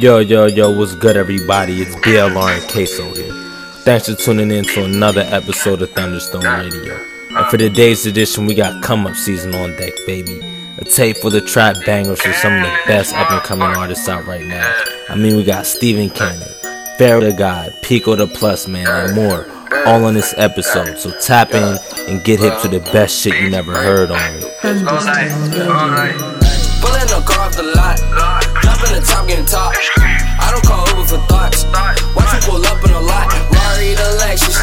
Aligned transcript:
Yo, 0.00 0.20
yo, 0.20 0.46
yo, 0.46 0.70
what's 0.70 0.94
good, 0.94 1.16
everybody? 1.16 1.82
It's 1.82 1.96
BLR 1.96 2.60
and 2.60 2.70
Queso 2.70 3.12
here. 3.14 3.32
Thanks 3.82 4.08
for 4.08 4.14
tuning 4.14 4.52
in 4.52 4.62
to 4.62 4.84
another 4.84 5.22
episode 5.22 5.82
of 5.82 5.90
Thunderstone 5.90 6.44
Radio. 6.44 6.94
And 7.36 7.46
for 7.46 7.56
today's 7.56 8.06
edition, 8.06 8.46
we 8.46 8.54
got 8.54 8.80
Come 8.80 9.08
Up 9.08 9.16
Season 9.16 9.52
on 9.56 9.74
deck, 9.74 9.92
baby. 10.06 10.40
A 10.78 10.84
tape 10.84 11.16
for 11.16 11.30
the 11.30 11.40
trap 11.40 11.78
bangers 11.84 12.20
for 12.22 12.32
some 12.34 12.54
of 12.54 12.62
the 12.62 12.78
best 12.86 13.12
up 13.16 13.28
and 13.32 13.42
coming 13.42 13.66
artists 13.66 14.08
out 14.08 14.24
right 14.24 14.46
now. 14.46 14.72
I 15.08 15.16
mean, 15.16 15.34
we 15.34 15.42
got 15.42 15.66
Steven 15.66 16.10
Cannon, 16.10 16.48
Pharaoh 16.96 17.20
Da 17.20 17.32
Gawd, 17.32 17.72
Pico 17.82 18.14
Tha 18.14 18.28
Plu$man, 18.28 18.86
and 18.86 19.16
more, 19.16 19.50
all 19.84 20.04
on 20.04 20.14
this 20.14 20.32
episode. 20.36 20.96
So 20.98 21.10
tap 21.18 21.54
in 21.54 21.76
and 22.06 22.22
get 22.22 22.38
hip 22.38 22.60
to 22.62 22.68
the 22.68 22.78
best 22.92 23.18
shit 23.18 23.34
you 23.34 23.50
never 23.50 23.74
heard 23.74 24.12
on. 24.12 24.40
Pulling 26.80 27.08
the 27.08 27.20
car 27.26 27.48
off 27.48 27.56
the 27.56 27.64
lot, 27.74 27.98
jumping 27.98 28.14
the 28.14 28.20
top, 28.20 28.37
getting 29.28 29.44
top. 29.44 29.76
I 30.40 30.48
don't 30.50 30.64
call 30.64 30.88
Uber 30.88 31.04
for 31.04 31.20
thoughts. 31.28 31.68
Watch 32.16 32.32
you 32.32 32.40
pull 32.48 32.64
up 32.64 32.80
in 32.80 32.90
a 32.96 33.00
lot. 33.04 33.28
Rari 33.52 33.92
the 33.92 34.08
Lexus, 34.24 34.56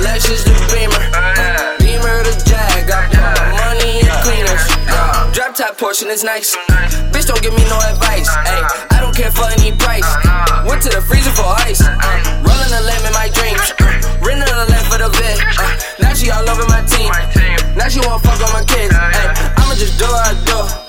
Lexus 0.00 0.40
the 0.48 0.56
Beamer, 0.72 1.04
Beamer 1.84 2.24
the 2.24 2.32
Jag. 2.48 2.88
Got 2.88 3.12
money 3.60 4.00
in 4.00 4.08
cleaners. 4.24 4.64
Drop 5.36 5.52
top 5.54 5.76
portion 5.76 6.08
is 6.08 6.24
nice. 6.24 6.56
Bitch, 7.12 7.28
don't 7.28 7.42
give 7.44 7.52
me 7.52 7.62
no 7.68 7.76
advice. 7.84 8.26
Ay, 8.48 8.64
I 8.96 9.00
don't 9.04 9.14
care 9.14 9.30
for 9.30 9.44
any 9.60 9.76
price. 9.76 10.08
Went 10.64 10.80
to 10.82 10.88
the 10.88 11.04
freezer 11.04 11.30
for 11.36 11.52
ice. 11.60 11.84
Rolling 12.40 12.72
a 12.72 12.80
lamb 12.80 13.04
in 13.04 13.12
my 13.12 13.28
dreams. 13.36 13.68
Renting 14.24 14.48
a 14.48 14.64
lamb 14.64 14.84
for 14.88 14.96
the 14.96 15.12
vid. 15.12 15.36
Now 16.00 16.16
she 16.16 16.32
all 16.32 16.48
over 16.48 16.64
my 16.72 16.80
team. 16.88 17.12
Now 17.76 17.92
she 17.92 18.00
wanna 18.00 18.24
fuck 18.24 18.40
on 18.40 18.52
my 18.56 18.64
kids. 18.64 18.96
Ay, 18.96 19.52
I'ma 19.60 19.76
just 19.76 20.00
do 20.00 20.08
what 20.08 20.24
I 20.24 20.34
do. 20.48 20.79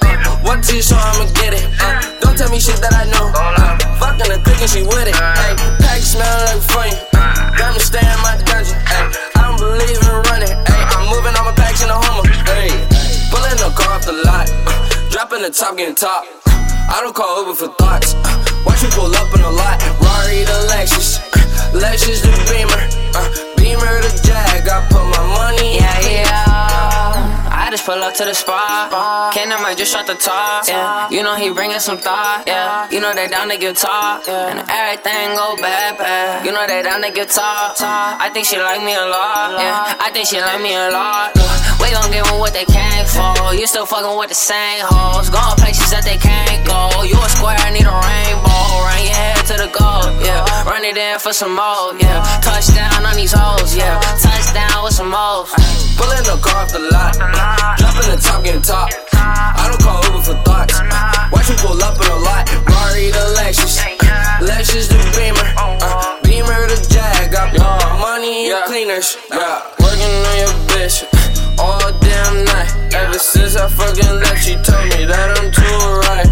One 0.43 0.61
T 0.61 0.81
so 0.81 0.95
I'ma 0.97 1.29
get 1.37 1.53
it. 1.53 1.63
Uh, 1.79 2.01
don't 2.19 2.37
tell 2.37 2.49
me 2.49 2.59
shit 2.59 2.81
that 2.81 2.93
I 2.93 3.05
know. 3.13 3.29
Uh, 3.33 3.77
fucking 4.01 4.29
the 4.29 4.41
and 4.41 4.69
she 4.69 4.81
with 4.83 5.07
it. 5.07 5.15
Ay, 5.15 5.53
pack 5.79 6.01
smell 6.01 6.25
like 6.49 6.61
funny. 6.65 6.93
Got 7.57 7.73
me 7.73 7.79
stay 7.79 8.01
in 8.01 8.19
my 8.25 8.37
dungeon. 8.45 8.77
Ay, 8.89 9.13
I 9.37 9.39
don't 9.45 9.57
believe 9.61 10.01
in 10.01 10.17
running. 10.29 10.53
Ay, 10.53 10.81
I'm 10.97 11.09
moving 11.13 11.33
all 11.37 11.45
my 11.45 11.53
packs 11.53 11.85
in 11.85 11.89
a 11.89 11.97
Hummer. 11.97 12.25
Ay, 12.57 12.73
pulling 13.29 13.57
the 13.61 13.69
car 13.77 13.95
off 13.95 14.05
the 14.05 14.17
lot. 14.25 14.49
Uh, 14.65 14.73
dropping 15.09 15.41
the 15.45 15.51
top, 15.53 15.77
getting 15.77 15.95
top. 15.95 16.25
I 16.45 16.99
don't 16.99 17.15
call 17.15 17.45
Uber 17.45 17.55
for 17.55 17.69
thoughts. 17.77 18.17
Uh, 18.17 18.63
watch 18.65 18.81
me 18.83 18.89
pull 18.91 19.13
up 19.13 19.29
in 19.33 19.41
a 19.41 19.49
lot. 19.49 19.77
Rari 20.01 20.41
the 20.43 20.57
Lexus. 20.73 21.21
Uh, 21.31 21.77
Lexus 21.77 22.25
the 22.25 22.33
Beamer. 22.49 22.81
Uh, 23.13 23.29
Beamer 23.55 24.01
the 24.01 24.11
Jag. 24.25 24.67
I 24.67 24.83
put 24.89 25.05
my 25.05 25.21
money. 25.37 25.77
Yeah, 25.77 25.99
yeah. 26.01 26.80
Just 27.71 27.85
pull 27.85 28.03
up 28.03 28.13
to 28.15 28.25
the 28.25 28.35
spot. 28.35 28.91
Ken, 29.31 29.47
might 29.47 29.77
just 29.77 29.93
shut 29.93 30.05
the 30.05 30.15
top. 30.15 30.67
Yeah, 30.67 31.07
you 31.09 31.23
know 31.23 31.39
he 31.39 31.53
bringing 31.55 31.79
some 31.79 31.97
thought. 31.97 32.43
Yeah, 32.45 32.91
you 32.91 32.99
know 32.99 33.15
they 33.15 33.31
down 33.31 33.47
to 33.47 33.55
get 33.55 33.77
top. 33.77 34.27
And 34.27 34.59
everything 34.67 35.31
go 35.39 35.55
bad, 35.55 35.95
bad. 35.95 36.45
You 36.45 36.51
know 36.51 36.67
they 36.67 36.83
down 36.83 37.01
to 37.01 37.09
get 37.15 37.29
top. 37.29 37.79
I 37.79 38.27
think 38.33 38.45
she 38.45 38.59
like 38.59 38.83
me 38.83 38.91
a 38.91 39.07
lot. 39.07 39.55
Yeah, 39.55 40.03
I 40.03 40.11
think 40.11 40.27
she 40.27 40.43
like 40.43 40.59
me 40.59 40.75
a 40.75 40.91
lot. 40.91 41.31
We 41.79 41.95
gon' 41.95 42.11
give 42.11 42.27
them 42.27 42.43
what 42.43 42.51
they 42.51 42.67
came 42.67 43.07
for. 43.07 43.55
You 43.55 43.63
still 43.63 43.87
fucking 43.87 44.19
with 44.19 44.27
the 44.27 44.35
same 44.35 44.83
hoes. 44.83 45.31
Going 45.31 45.55
places 45.55 45.95
that 45.95 46.03
they 46.03 46.19
can't 46.19 46.67
go. 46.67 47.07
You 47.07 47.15
a 47.15 47.29
square, 47.31 47.55
I 47.55 47.71
need 47.71 47.87
a 47.87 47.95
rainbow. 47.95 48.83
Run 48.83 48.99
your 48.99 49.15
head 49.15 49.47
to 49.47 49.55
the 49.55 49.71
goal. 49.71 50.11
Yeah, 50.19 50.43
run 50.67 50.83
it 50.83 50.99
in 50.99 51.23
for 51.23 51.31
some 51.31 51.55
more. 51.55 51.95
Yeah, 51.95 52.19
touchdown 52.43 53.07
on 53.07 53.15
these 53.15 53.31
hoes. 53.31 53.71
Yeah, 53.71 53.95
touchdown 54.19 54.83
with 54.83 54.91
some 54.91 55.07
more. 55.07 55.47
Pulling 55.95 56.27
the 56.27 56.35
car 56.43 56.67
off 56.67 56.75
the 56.75 56.83
lot. 56.91 57.60
Jumping 57.77 58.09
the 58.09 58.17
top, 58.21 58.43
getting 58.43 58.61
top. 58.61 58.89
I 59.13 59.67
don't 59.69 59.81
call 59.81 60.03
Uber 60.05 60.21
for 60.21 60.37
thoughts. 60.43 60.79
Watch 61.31 61.49
me 61.49 61.55
pull 61.61 61.81
up 61.83 61.95
in 62.01 62.07
a 62.09 62.19
lot. 62.25 62.49
Rari 62.65 63.11
the 63.11 63.37
Lexus. 63.37 63.77
Lexus 64.41 64.89
the 64.89 64.97
Beamer. 65.15 65.47
Uh, 65.57 66.19
Beamer 66.23 66.67
the 66.67 66.77
Jag. 66.89 67.31
Got 67.31 67.53
my 67.57 67.99
money 67.99 68.49
in 68.49 68.61
cleaners. 68.65 69.17
Yeah, 69.29 69.61
working 69.79 70.13
on 70.29 70.35
your 70.41 70.53
bitch. 70.73 71.05
All 71.59 71.91
damn 72.01 72.45
night. 72.45 72.93
Ever 72.93 73.19
since 73.19 73.55
I 73.55 73.67
fucking 73.69 74.19
left, 74.19 74.43
she 74.43 74.55
told 74.65 74.85
me 74.97 75.05
that 75.05 75.37
I'm 75.37 75.51
too 75.53 75.77
right. 76.09 76.27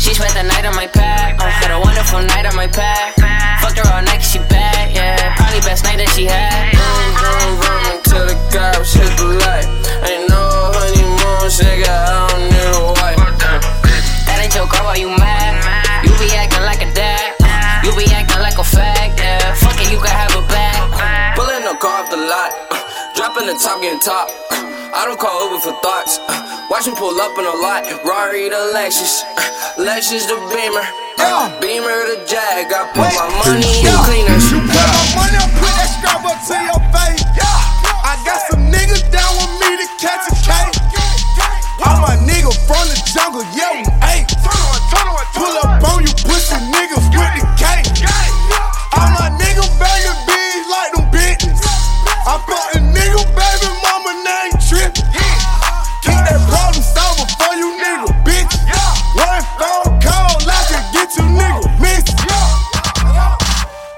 She 0.00 0.14
spent 0.14 0.34
the 0.34 0.42
night 0.42 0.64
on 0.64 0.74
my 0.74 0.86
pad. 0.86 1.38
Uh, 1.40 1.46
had 1.46 1.70
a 1.70 1.78
wonderful 1.78 2.20
night 2.22 2.46
on 2.46 2.56
my 2.56 2.66
pad. 2.66 3.14
Fucked 3.60 3.78
her 3.78 3.86
all 3.92 4.02
night 4.02 4.18
'cause 4.18 4.32
she 4.32 4.38
bad. 4.50 4.90
Yeah, 4.90 5.36
probably 5.36 5.60
best 5.60 5.84
night 5.84 5.98
that 5.98 6.08
she 6.10 6.24
had. 6.26 6.74
Vroom, 6.74 7.14
vroom, 7.20 7.52
vroom, 7.60 7.91
till 8.12 8.26
the 8.28 8.36
cops 8.52 8.92
hit 8.92 9.08
the 9.16 9.40
light. 9.40 9.66
Ain't 10.04 10.28
no 10.28 10.42
honeymoon, 10.76 11.48
nigga, 11.48 11.88
I 11.88 12.28
don't 12.28 12.44
need 12.52 12.72
a 12.76 12.84
wife. 13.00 13.20
That 14.28 14.36
ain't 14.44 14.52
your 14.52 14.68
girl, 14.68 14.84
why 14.84 15.00
you 15.00 15.08
mad? 15.16 15.56
You 16.04 16.12
be 16.20 16.28
acting 16.36 16.64
like 16.68 16.84
a 16.84 16.90
dad. 16.92 17.32
Uh, 17.40 17.88
you 17.88 17.90
be 17.96 18.04
acting 18.12 18.44
like 18.44 18.60
a 18.60 18.66
fag. 18.66 19.16
Yeah, 19.16 19.40
fuck 19.56 19.80
it, 19.80 19.88
you 19.88 19.98
can 19.98 20.12
have 20.12 20.36
a 20.36 20.44
bag. 20.52 20.76
Pulling 21.36 21.64
the 21.64 21.74
car 21.80 22.04
off 22.04 22.12
the 22.12 22.20
lot, 22.20 22.52
uh, 22.68 22.76
dropping 23.16 23.48
the 23.48 23.56
top, 23.56 23.80
getting 23.80 24.00
top. 24.00 24.28
Uh, 24.52 24.60
I 24.92 25.08
don't 25.08 25.16
call 25.16 25.32
Uber 25.48 25.64
for 25.64 25.74
thoughts. 25.80 26.20
Watch 26.68 26.84
me 26.86 26.92
pull 26.96 27.16
up 27.16 27.32
in 27.40 27.48
a 27.48 27.56
lot. 27.64 27.88
Rari 28.04 28.52
the 28.52 28.76
Lexus, 28.76 29.24
Lexus 29.80 30.28
the 30.28 30.36
Beamer, 30.52 30.84
Beamer 31.64 31.96
the 32.12 32.20
Jag. 32.28 32.68
I 32.68 32.92
put 32.92 33.08
my 33.16 33.24
money 33.40 33.88
in 33.88 33.96
cleaners. 34.04 34.52
You 34.52 34.60
put 34.60 34.68
my 34.68 35.04
money 35.16 35.38
up, 35.40 35.48
put 35.56 35.72
that 35.80 35.88
scrap 35.96 36.20
up 36.28 36.36
to 36.48 36.56
your 36.60 36.80
face. 36.92 37.24
I 37.40 37.61
got 38.24 38.40
some 38.50 38.70
niggas 38.70 39.02
down 39.10 39.34
with 39.36 39.52
me 39.60 39.76
to 39.82 39.86
catch 39.98 40.26
a 40.30 40.34
cake. 40.46 40.74
All 41.84 41.98
my 42.00 42.16
niggas 42.22 42.58
from 42.66 42.86
the 42.86 42.96
jungle, 43.10 43.42
we 43.50 43.62
ain't. 43.62 44.30
Pull 45.34 45.54
up 45.64 45.82
on 45.90 46.02
you 46.06 46.12
pussy 46.22 46.56
niggas 46.70 47.06
with 47.10 47.32
the 47.34 47.44
cake. 47.58 47.86
All 48.94 49.10
my 49.18 49.30
niggas 49.34 49.72
banging 49.80 50.20
bees 50.26 50.66
like 50.70 50.92
them 50.94 51.06
bitches. 51.10 51.58
I 52.26 52.38
fuck 52.46 52.74
a 52.74 52.78
nigga, 52.78 53.22
baby 53.34 53.68
mama 53.82 54.12
name 54.22 54.54
Trip. 54.62 54.94
Keep 56.06 56.22
that 56.22 56.38
problem 56.46 56.82
solved 56.82 57.30
for 57.34 57.54
you 57.58 57.74
nigga, 57.82 58.10
bitch. 58.22 58.54
One 59.18 59.42
phone 59.58 59.98
call, 59.98 60.38
I 60.46 60.62
can 60.70 60.82
get 60.94 61.10
you 61.16 61.26
nigga 61.26 61.66
missing. 61.80 62.18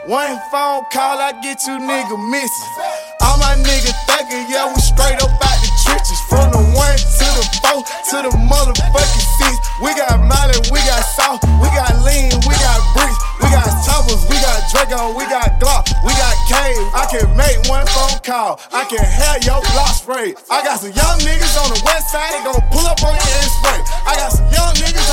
One 0.06 0.38
phone 0.50 0.84
call, 0.90 1.18
I 1.18 1.32
get 1.42 1.66
you 1.66 1.76
nigga 1.78 2.16
missing. 2.30 3.03
All 3.24 3.40
my 3.40 3.56
niggas 3.56 3.96
thinking, 4.04 4.44
yeah, 4.52 4.68
we 4.68 4.76
straight 4.84 5.16
up 5.24 5.32
out 5.32 5.58
the 5.64 5.70
trenches. 5.80 6.20
From 6.28 6.52
the 6.52 6.60
one 6.76 6.96
to 6.96 7.26
the 7.40 7.44
four 7.64 7.80
to 7.82 8.16
the 8.20 8.32
motherfucking 8.36 9.26
six. 9.40 9.56
We 9.82 9.90
got 9.96 10.20
Molly, 10.20 10.60
we 10.70 10.78
got 10.86 11.02
South, 11.02 11.42
we 11.58 11.66
got 11.74 11.90
Lean, 12.04 12.30
we 12.46 12.54
got 12.62 12.78
Bricks, 12.94 13.18
we 13.42 13.50
got 13.50 13.66
Choppers, 13.82 14.22
we 14.30 14.36
got 14.38 14.62
Draco, 14.70 15.16
we 15.18 15.24
got 15.26 15.58
Glock, 15.58 15.90
we 16.06 16.12
got 16.14 16.36
Cave. 16.46 16.78
I 16.94 17.08
can 17.10 17.26
make 17.34 17.58
one 17.66 17.82
phone 17.90 18.20
call, 18.22 18.60
I 18.70 18.84
can 18.86 19.02
have 19.02 19.42
your 19.42 19.58
block 19.74 19.96
spray. 19.98 20.36
I 20.46 20.62
got 20.62 20.78
some 20.78 20.94
young 20.94 21.18
niggas 21.26 21.58
on 21.58 21.74
the 21.74 21.80
west 21.82 22.12
side, 22.12 22.38
they 22.38 22.44
gon' 22.46 22.62
pull 22.70 22.86
up 22.86 23.02
on 23.02 23.18
your 23.18 23.34
and 23.40 23.50
spray. 23.50 23.80
I 24.06 24.14
got 24.14 24.30
some 24.30 24.46
young 24.52 24.72
niggas 24.78 25.03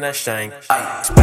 than 0.00 0.10
a 0.10 0.12
shank. 0.12 0.54
I 0.70 1.17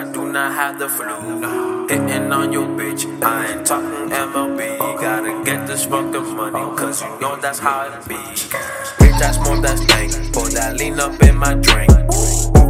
I 0.00 0.04
do 0.10 0.32
not 0.32 0.54
have 0.54 0.78
the 0.78 0.88
flu. 0.88 1.86
Hitting 1.86 2.32
on 2.32 2.54
your 2.54 2.64
bitch, 2.68 3.04
I 3.22 3.52
ain't 3.52 3.66
talking 3.66 4.08
MLB. 4.08 4.78
Gotta 4.98 5.44
get 5.44 5.66
this 5.66 5.84
fucking 5.84 6.34
money, 6.34 6.74
cause 6.74 7.02
you 7.02 7.20
know 7.20 7.36
that's 7.36 7.58
how 7.58 7.82
it 7.82 8.08
be. 8.08 8.14
Bitch, 8.14 9.20
I 9.20 9.32
smoke 9.32 9.60
that 9.60 9.78
stank, 9.78 10.32
pour 10.32 10.48
that 10.48 10.78
lean 10.78 10.98
up 10.98 11.22
in 11.22 11.36
my 11.36 11.52
drink. 11.52 11.90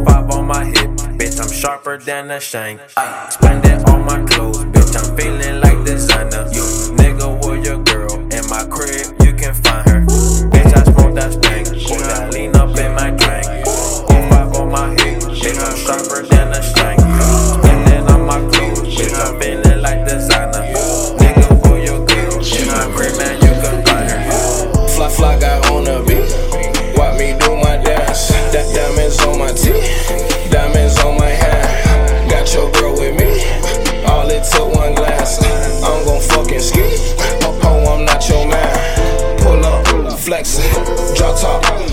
Five 0.05 0.29
on 0.29 0.45
my 0.45 0.65
hip, 0.65 0.89
bitch, 1.15 1.39
I'm 1.41 1.49
sharper 1.49 1.97
than 1.97 2.31
a 2.31 2.39
shank. 2.41 2.81
I 2.97 3.29
spend 3.29 3.63
it 3.63 3.87
on 3.87 4.03
my 4.05 4.21
clothes, 4.25 4.65
bitch, 4.65 4.93
I'm 4.99 5.15
feeling 5.15 5.61
like 5.61 5.85
designer. 5.85 6.49
You 6.51 6.63
nigga 6.99 7.40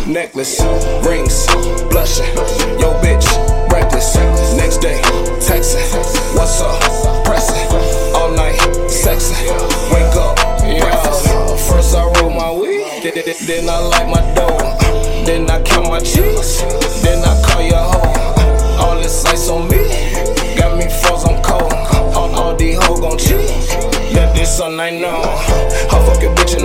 necklace, 0.09 0.61
rings, 1.05 1.47
blushing. 1.91 2.35
Yo, 2.81 2.93
bitch, 3.05 3.27
reckless. 3.71 4.17
Next 4.57 4.79
day, 4.79 5.01
texting. 5.45 5.85
What's 6.35 6.61
up? 6.61 6.81
Pressing. 7.25 7.69
All 8.15 8.31
night, 8.33 8.59
sexing. 8.89 9.37
Wake 9.93 10.17
up, 10.17 10.39
yeah. 10.65 11.57
First 11.69 11.95
I 11.95 12.05
roll 12.21 12.31
my 12.31 12.51
weed, 12.53 13.03
then- 13.47 13.69
I 13.69 13.79
light 13.79 14.09
my 14.09 14.23
dough. 14.35 15.25
Then 15.25 15.51
I 15.51 15.61
count 15.63 15.89
my 15.89 16.01
cheese, 16.01 16.63
then 17.03 17.23
I 17.23 17.43
call 17.43 17.63
your 17.63 17.77
hoe. 17.77 18.79
All 18.81 18.97
this 18.97 19.25
ice 19.27 19.51
on 19.51 19.69
me, 19.69 19.77
got 20.57 20.79
me 20.79 20.89
frozen 21.03 21.43
cold. 21.43 21.73
All, 22.17 22.35
all 22.35 22.57
these 22.57 22.83
hoes 22.83 23.01
gon' 23.01 23.19
cheat, 23.19 23.51
yeah, 24.11 24.33
this 24.33 24.57
something 24.57 24.81
I 24.81 24.91
know. 24.91 25.28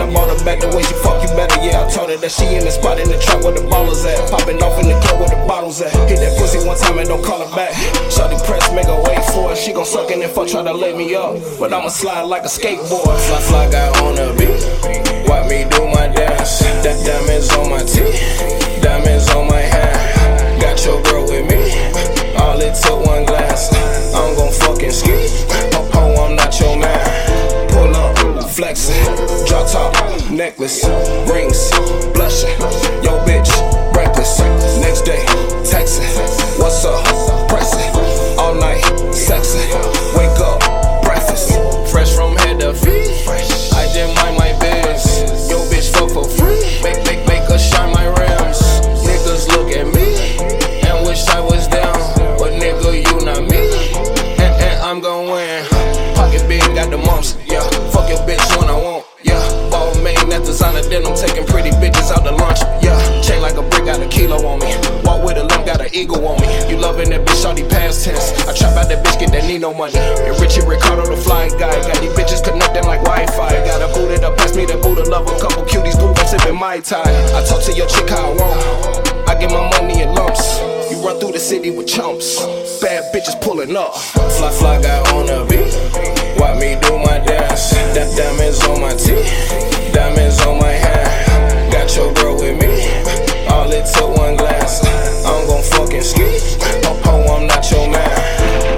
I 0.04 0.12
bought 0.12 0.28
her 0.28 0.44
back 0.44 0.60
the 0.60 0.68
way 0.76 0.84
she 0.84 0.92
fuck 1.00 1.24
you 1.24 1.32
better. 1.32 1.56
Yeah, 1.64 1.80
I 1.80 1.88
told 1.88 2.12
her 2.12 2.20
that 2.20 2.32
she 2.32 2.60
in 2.60 2.68
the 2.68 2.72
spot 2.76 3.00
in 3.00 3.08
the 3.08 3.16
trap 3.16 3.40
where 3.40 3.56
the 3.56 3.64
ballers 3.64 4.04
at. 4.04 4.20
Popping 4.28 4.60
off 4.60 4.76
in 4.84 4.92
the 4.92 5.00
club 5.00 5.24
where 5.24 5.32
the 5.32 5.40
bottles 5.48 5.80
at. 5.80 5.96
Hit 6.12 6.20
that 6.20 6.36
pussy 6.36 6.60
one 6.60 6.76
time 6.76 7.00
and 7.00 7.08
don't 7.08 7.24
call 7.24 7.40
her 7.40 7.48
back. 7.56 7.72
Shawty 8.12 8.36
press, 8.44 8.68
make 8.76 8.92
her 8.92 9.00
wait 9.00 9.24
for 9.32 9.56
it. 9.56 9.58
She 9.58 9.72
gon' 9.72 9.88
suck 9.88 10.12
in 10.12 10.20
if 10.22 10.36
I 10.38 10.44
try 10.44 10.62
to 10.62 10.74
lay 10.76 10.92
me 10.92 11.16
up. 11.16 11.40
But 11.56 11.72
I'ma 11.72 11.88
slide 11.88 12.28
like 12.28 12.44
a 12.44 12.52
skateboard. 12.52 13.16
Fly, 13.16 13.40
fly, 13.48 13.72
got 13.72 13.96
on 14.04 14.20
the 14.20 14.36
beat. 14.36 14.60
Watch 15.24 15.48
me 15.48 15.64
do 15.72 15.88
my 15.88 16.12
dance. 16.12 16.60
That 16.84 17.00
diamonds 17.08 17.48
on 17.56 17.72
my 17.72 17.80
teeth, 17.88 18.84
diamonds 18.84 19.32
on 19.32 19.48
my 19.48 19.64
hand. 19.64 20.60
Got 20.60 20.84
your 20.84 21.00
girl 21.08 21.24
with 21.32 21.48
me. 21.48 21.72
All 22.36 22.60
it 22.60 22.76
took 22.76 23.00
one 23.08 23.24
glass. 23.24 23.72
I'm 24.12 24.36
gon' 24.36 24.52
fucking 24.52 24.92
ski. 24.92 25.43
Necklace, 30.34 30.84
rings, 31.30 31.70
blushing. 32.14 32.58
Yo, 33.04 33.22
bitch, 33.26 33.50
reckless. 33.96 34.40
Next 34.82 35.02
day, 35.02 35.24
texting. 35.64 36.10
What's 36.60 36.84
up? 36.86 37.04
Pressing. 37.48 37.90
All 38.40 38.56
night, 38.56 38.82
sexing. 39.14 39.70
Wake 40.18 40.40
up, 40.40 40.60
breakfast. 41.04 41.54
Fresh 41.92 42.16
from 42.16 42.36
head 42.38 42.60
to 42.62 42.74
feet. 42.74 43.28
I 43.74 43.86
just 43.94 44.16
mind 44.16 44.38
my 44.38 44.58
biz. 44.60 45.50
Yo, 45.50 45.60
bitch, 45.70 45.92
fuck 45.94 46.10
for 46.10 46.28
free. 46.28 46.82
Make, 46.82 47.06
make, 47.06 47.28
make 47.28 47.44
her 47.50 47.60
shine 47.60 47.94
my 47.94 48.06
rims. 48.06 48.60
Niggas 49.06 49.48
look 49.50 49.70
at 49.72 49.86
me 49.86 50.38
and 50.88 51.06
wish 51.06 51.28
I 51.28 51.40
was 51.40 51.68
down. 51.68 51.94
But 52.40 52.54
nigga, 52.54 53.06
you 53.06 53.26
not 53.26 53.44
me. 53.50 53.94
And, 54.42 54.54
and 54.62 54.82
I'm 54.82 55.00
gon' 55.00 55.30
win. 55.30 55.66
Pocket 56.16 56.48
big, 56.48 56.62
got 56.74 56.90
the 56.90 56.98
mumps. 56.98 57.38
Designer. 60.54 60.86
Then 60.86 61.02
I'm 61.10 61.18
taking 61.18 61.46
pretty 61.50 61.74
bitches 61.82 62.14
out 62.14 62.22
to 62.30 62.32
lunch. 62.32 62.62
Yeah, 62.86 62.94
chain 63.26 63.42
like 63.42 63.58
a 63.58 63.66
brick, 63.66 63.90
got 63.90 64.00
a 64.00 64.08
kilo 64.08 64.38
on 64.46 64.62
me. 64.62 64.70
Walk 65.02 65.26
with 65.26 65.42
a 65.42 65.44
limp, 65.44 65.66
got 65.66 65.82
an 65.82 65.90
eagle 65.92 66.22
on 66.30 66.38
me. 66.38 66.48
You 66.70 66.78
loving 66.78 67.10
that 67.10 67.26
bitch, 67.26 67.42
shawty 67.42 67.66
past 67.66 68.06
tense. 68.06 68.30
I 68.46 68.54
trap 68.54 68.78
out 68.78 68.88
that 68.90 69.02
bitch, 69.04 69.20
get 69.20 69.32
that 69.34 69.50
need 69.50 69.62
no 69.62 69.74
money. 69.74 69.98
And 69.98 70.38
Richie 70.38 70.62
Ricardo, 70.62 71.10
the 71.10 71.18
flying 71.18 71.58
guy. 71.58 71.74
Got 71.82 71.98
these 71.98 72.14
bitches 72.14 72.46
connecting 72.46 72.86
like 72.86 73.02
Wi 73.02 73.26
Fi. 73.34 73.50
Got 73.66 73.82
a 73.82 73.90
booted 73.98 74.24
up, 74.24 74.38
pass 74.38 74.56
me 74.56 74.66
the 74.66 74.78
Buddha 74.78 75.10
love. 75.10 75.26
A 75.26 75.34
couple 75.42 75.66
cuties 75.66 75.98
moving, 75.98 76.28
sipping 76.30 76.60
my 76.60 76.80
tie. 76.80 77.02
I 77.34 77.42
talk 77.50 77.64
to 77.66 77.74
your 77.74 77.90
chick 77.90 78.10
how 78.10 78.30
I 78.30 78.36
want. 78.38 79.30
I 79.30 79.34
get 79.40 79.50
my 79.50 79.66
money 79.82 80.04
in 80.04 80.14
lumps. 80.14 80.62
You 80.92 81.02
run 81.02 81.20
through 81.20 81.34
the 81.34 81.42
city 81.42 81.72
with 81.72 81.88
chumps. 81.88 82.46
Bad 82.78 83.10
bitches 83.10 83.40
pulling 83.42 83.76
up. 83.76 83.96
Fly, 84.38 84.52
fly, 84.54 84.82
got 84.82 85.10
on 85.14 85.26
the 85.26 85.42
beat. 85.50 85.74
Watch 86.38 86.62
me 86.62 86.78
do 86.86 87.00
my 87.02 87.18
dance. 87.26 87.74
That 87.94 88.10
diamonds 88.18 88.62
on 88.66 88.82
my 88.82 88.94
teeth, 88.98 89.30
diamonds 89.94 90.42
on 90.42 90.60
my 90.60 90.72
hand. 90.74 91.72
Got 91.72 91.96
your 91.96 92.12
girl 92.14 92.36
with 92.36 92.60
me. 92.60 92.90
All 93.48 93.72
it 93.72 93.86
took 93.86 94.18
one 94.18 94.36
glass. 94.36 94.84
I'm 95.24 95.48
gon' 95.48 95.64
fucking 95.64 96.02
ski. 96.02 96.26
Oh, 97.06 97.38
I'm 97.38 97.48
not 97.48 97.70
your 97.72 97.88
man. 97.88 98.10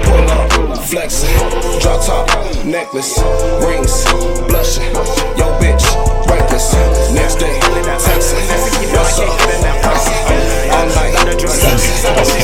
Pull 0.04 0.30
up, 0.30 0.78
flexing, 0.84 1.32
drop 1.80 2.04
top, 2.04 2.28
necklace, 2.64 3.18
rings, 3.64 4.04
blushing. 4.46 4.92
Yo, 5.40 5.46
bitch, 5.58 5.84
reckless. 6.28 6.74
Next 7.12 7.36
day, 7.36 7.58
texting. 7.98 8.44
What's 8.92 9.18
up? 9.18 9.32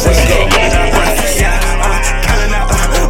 Let's 0.03 0.23
go. 0.29 0.49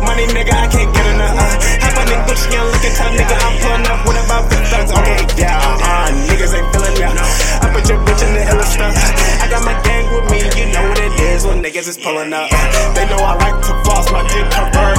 Money, 0.02 0.26
nigga, 0.26 0.52
I 0.52 0.66
can't 0.68 0.92
get 0.92 1.06
enough. 1.14 1.38
Uh, 1.38 1.56
half 1.80 1.96
a 1.96 2.04
nigga, 2.10 2.58
and 2.58 2.66
looking 2.72 2.94
time, 2.98 3.14
nigga, 3.16 3.36
I'm 3.38 3.54
pulling 3.62 3.86
up. 3.86 4.06
What 4.06 4.16
about 4.16 4.21
Okay, 5.12 5.44
yeah, 5.44 5.60
uh, 5.60 6.08
niggas 6.24 6.56
ain't 6.56 6.68
feeling 6.72 6.96
ya. 6.96 7.12
I 7.12 7.68
put 7.72 7.84
your 7.88 8.00
bitch 8.00 8.24
in 8.24 8.32
the 8.32 8.42
illest 8.48 8.72
stuff. 8.72 8.96
I 9.44 9.46
got 9.50 9.64
my 9.64 9.76
gang 9.84 10.08
with 10.08 10.30
me, 10.32 10.40
you 10.56 10.72
know 10.72 10.88
what 10.88 10.98
it 10.98 11.12
is 11.20 11.44
when 11.46 11.62
niggas 11.62 11.88
is 11.88 11.98
pulling 11.98 12.32
up. 12.32 12.48
They 12.96 13.04
know 13.12 13.20
I 13.20 13.36
like 13.36 13.60
to 13.66 13.72
floss, 13.84 14.10
my 14.10 14.24
dick 14.32 14.48
convert 14.48 14.91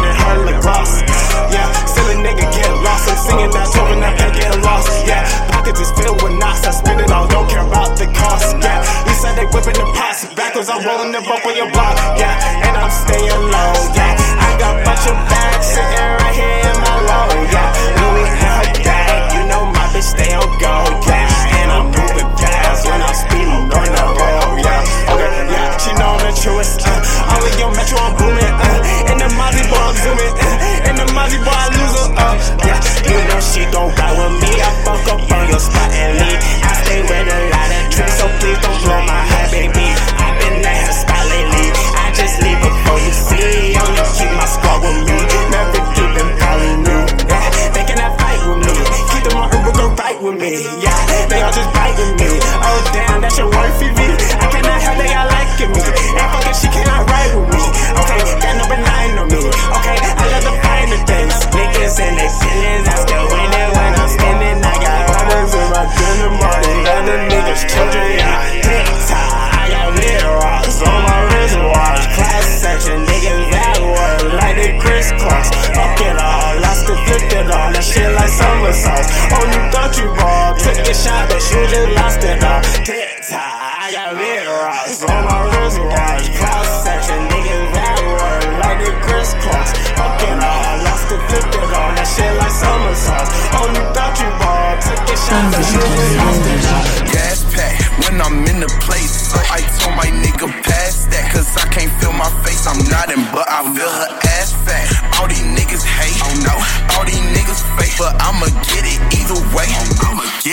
a 80.93 80.95
shot, 80.95 81.25
but 81.29 81.41
you 81.49 81.61
just 81.73 81.89
lost 81.97 82.21
it 82.21 82.43
all. 82.43 82.61
TikTok, 82.85 83.41
I 83.41 83.89
got 83.89 84.13
big 84.13 84.45
rocks 84.45 85.01
on 85.01 85.21
my 85.25 85.41
wristwatch. 85.49 86.25
Cross 86.37 86.69
section, 86.85 87.19
niggas 87.33 87.67
that 87.73 87.97
word 88.13 88.45
like 88.61 88.79
the 88.85 88.93
crisscross. 89.01 89.69
Fucking 89.97 90.37
all, 90.37 90.73
lost 90.85 91.09
it, 91.09 91.21
flipped 91.29 91.55
it 91.57 91.71
on 91.73 91.89
that 91.97 92.07
shit 92.13 92.33
like 92.37 92.53
summer 92.53 92.95
sauce. 92.95 93.31
Only 93.57 93.83
thought 93.95 94.15
you 94.21 94.29
ball, 94.37 94.73
took 94.85 95.01
a 95.09 95.15
shot, 95.17 95.45
but 95.49 95.65
you 95.73 95.81
just 95.81 96.13
lost 96.21 96.45
it 96.53 96.63
all. 96.69 96.85
gas 97.09 97.39
pack 97.49 97.75
when 98.05 98.15
I'm 98.21 98.37
in 98.45 98.57
the 98.61 98.71
place. 98.85 99.33
I 99.49 99.65
told 99.81 99.97
my 99.97 100.09
nigga 100.13 100.47
pass 100.61 101.09
that, 101.09 101.25
cause 101.33 101.49
I 101.57 101.65
can't 101.73 101.91
feel 101.97 102.13
my 102.13 102.29
face. 102.45 102.69
I'm 102.69 102.77
nodding, 102.85 103.25
but 103.33 103.49
I 103.49 103.65
feel 103.73 103.89
her 103.89 104.09
ass 104.37 104.53
fat. 104.61 105.02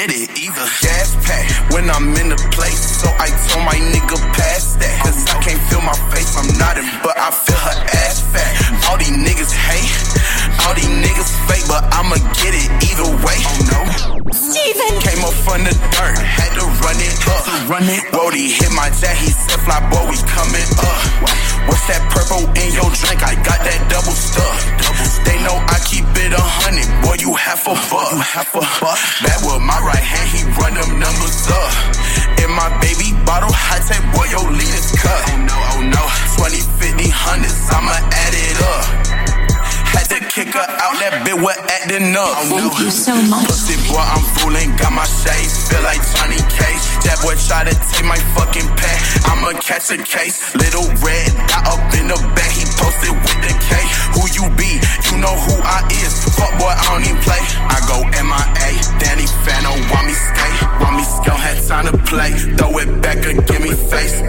Get 0.00 0.16
it 0.16 0.32
either 0.32 0.66
gas 0.80 1.12
pack 1.28 1.44
when 1.72 1.90
I'm 1.90 2.16
in 2.16 2.32
the 2.32 2.40
place. 2.56 2.80
So 3.04 3.08
I 3.20 3.28
told 3.52 3.68
my 3.68 3.76
nigga 3.76 4.16
pass 4.32 4.72
that, 4.80 4.94
cause 5.04 5.28
I 5.28 5.36
can't 5.44 5.60
feel 5.68 5.84
my 5.84 5.96
face. 6.08 6.32
I'm 6.40 6.48
nodding, 6.56 6.88
but 7.04 7.20
I 7.20 7.28
feel 7.28 7.60
her 7.60 7.76
ass 8.00 8.24
fat. 8.32 8.48
All 8.88 8.96
these 8.96 9.12
niggas 9.12 9.52
hate, 9.52 9.92
all 10.64 10.72
these 10.72 10.88
niggas 10.88 11.28
fake, 11.44 11.68
but 11.68 11.84
I'ma 11.92 12.16
get 12.40 12.56
it 12.56 12.68
either 12.80 12.89
from 15.50 15.66
the 15.66 15.74
dirt, 15.74 16.14
had 16.14 16.54
to 16.54 16.62
run 16.62 16.94
it 17.02 17.18
up. 17.26 17.42
Run 17.66 17.82
it. 17.90 18.06
Brody 18.14 18.54
hit 18.54 18.70
my 18.70 18.86
jack, 19.02 19.18
he 19.18 19.34
said, 19.34 19.58
"Fly 19.66 19.82
boy, 19.90 20.06
we 20.06 20.16
coming 20.30 20.70
up." 20.78 21.02
What's 21.66 21.82
that 21.90 22.06
purple 22.14 22.46
in 22.54 22.70
your 22.70 22.86
drink? 22.94 23.18
I 23.26 23.34
got 23.42 23.58
that 23.66 23.80
double 23.90 24.14
stuff. 24.14 24.54
They 25.26 25.42
know 25.42 25.58
I 25.58 25.78
keep 25.90 26.06
it 26.22 26.30
a 26.30 26.38
hundred, 26.38 26.86
boy. 27.02 27.18
You 27.18 27.34
half 27.34 27.66
a 27.66 27.74
buck. 27.90 28.14
You 28.14 28.22
half 28.22 28.54
a 28.54 28.62
buck. 28.78 28.98
That 29.26 29.42
with 29.42 29.58
my 29.66 29.78
right 29.82 30.06
hand, 30.12 30.28
he 30.30 30.46
run 30.54 30.78
them 30.78 31.02
numbers 31.02 31.42
up. 31.50 31.70
In 32.38 32.50
my 32.54 32.70
baby 32.78 33.10
bottle, 33.26 33.50
high 33.50 33.82
tech, 33.82 34.02
boy, 34.14 34.30
your 34.30 34.46
lead 34.54 34.74
is 34.80 34.94
cut. 35.02 35.18
Oh 35.34 35.42
no, 35.50 35.58
out, 41.46 41.56
that 41.56 41.88
bitch 41.88 41.96
was 42.00 42.10
acting 42.10 42.16
up. 42.16 42.36
Thank 42.48 42.78
you 42.80 42.90
so 42.90 43.14
much. 43.28 43.46
Pussy 43.46 43.76
boy, 43.88 44.00
I'm 44.00 44.24
fooling, 44.36 44.76
got 44.76 44.92
my 44.92 45.04
shades, 45.06 45.68
feel 45.68 45.82
like 45.82 46.00
Johnny 46.12 46.40
Cage. 46.50 46.84
That 47.06 47.18
boy 47.22 47.34
try 47.40 47.64
to 47.64 47.74
take 47.92 48.04
my 48.04 48.18
fucking 48.36 48.68
pet, 48.76 48.98
I'ma 49.26 49.56
catch 49.60 49.90
a 49.90 49.98
case. 49.98 50.54
Little 50.54 50.88
red 51.00 51.30
dot 51.48 51.66
up 51.68 51.82
in 51.96 52.08
the 52.08 52.18
back, 52.36 52.52
he 52.52 52.64
posted 52.76 53.14
with 53.14 53.40
the 53.40 53.54
K. 53.56 53.70
Who 54.16 54.22
you 54.36 54.44
be? 54.56 54.80
You 55.10 55.18
know 55.20 55.34
who 55.34 55.54
I 55.62 55.86
is. 56.02 56.12
Fuck 56.36 56.52
boy, 56.60 56.72
I 56.72 56.84
don't 56.92 57.04
even 57.04 57.20
play. 57.22 57.40
I 57.40 57.78
go 57.88 58.04
MIA, 58.04 58.68
Danny 59.00 59.26
Fano, 59.44 59.72
want 59.90 60.06
me 60.06 60.14
skate, 60.14 60.56
want 60.80 60.96
me 60.96 61.04
skill, 61.04 61.38
had 61.38 61.58
time 61.66 61.86
to 61.88 61.96
play. 62.04 62.32
Throw 62.56 62.78
it 62.78 62.90
back 63.00 63.24
and 63.26 63.40
give 63.46 63.60
me 63.60 63.72
face. 63.72 64.20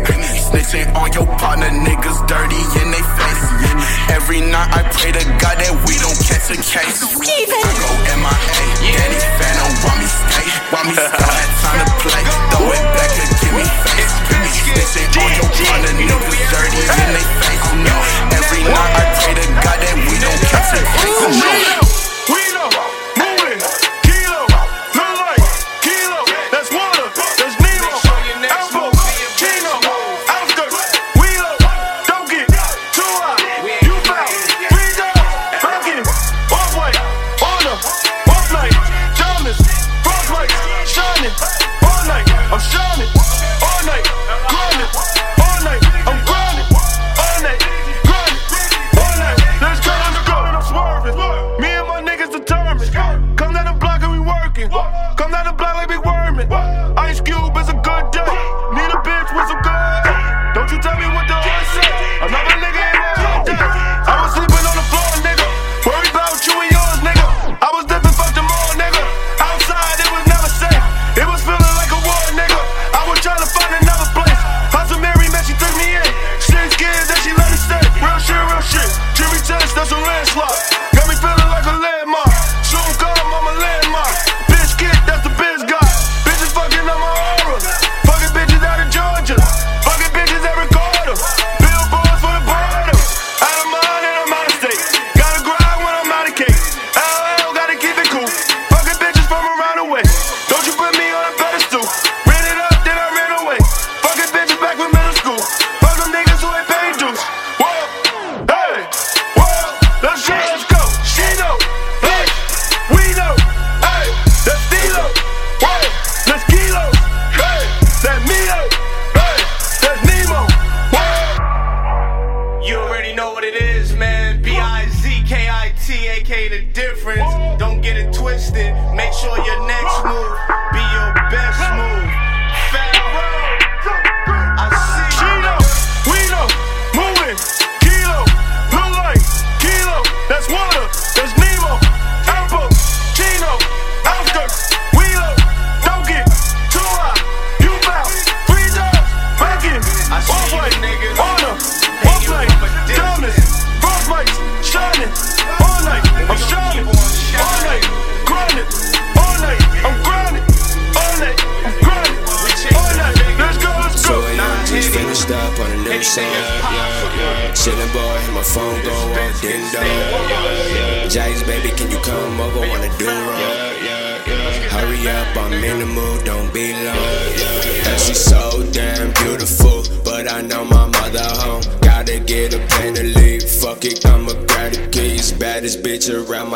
Snitching 0.52 0.88
on 0.96 1.12
your 1.14 1.26
partner, 1.38 1.70
niggas 1.70 2.28
dirty 2.28 2.62
in 2.82 2.92
they 2.92 3.04
face. 3.18 3.71
Every 4.12 4.42
night 4.42 4.70
I 4.72 4.84
pray 4.92 5.12
to 5.12 5.24
God 5.40 5.58
that 5.60 5.74
we 5.88 5.98
don't 6.00 6.18
catch 6.24 6.52
a 6.52 6.58
case. 6.60 7.04
I 7.04 7.72
go 7.80 7.90
MIA, 8.16 8.92
Danny 8.96 9.20
Fano, 9.40 9.66
want 9.84 9.98
me 10.00 10.08
skate, 10.08 10.52
want 10.72 10.86
me 10.88 10.96
skill, 10.96 11.32
had 11.32 11.52
time 11.64 11.80
to 11.84 11.88
play. 12.04 12.24
Throw 12.54 12.72
it 12.72 12.86
back 12.96 13.12
and 13.20 13.32
give 13.42 13.56
me 13.56 13.66
face. 13.88 14.14
Snitching 14.72 15.24
on 15.24 15.32
your 15.36 15.50
partner, 15.52 15.92
niggas 15.96 16.24
dirty 16.52 16.82
in 16.84 17.10
they 17.16 17.26
face. 17.40 17.64
No, 17.84 17.96
every 18.36 18.64
night 18.68 18.92
I 18.96 19.04
pray 19.20 19.34
to 19.40 19.46
God 19.64 19.78
that 19.80 19.96
we 20.08 20.16
don't 20.20 20.42
catch 20.52 20.76
a 20.76 20.82
case. 20.84 21.80
We 21.80 21.81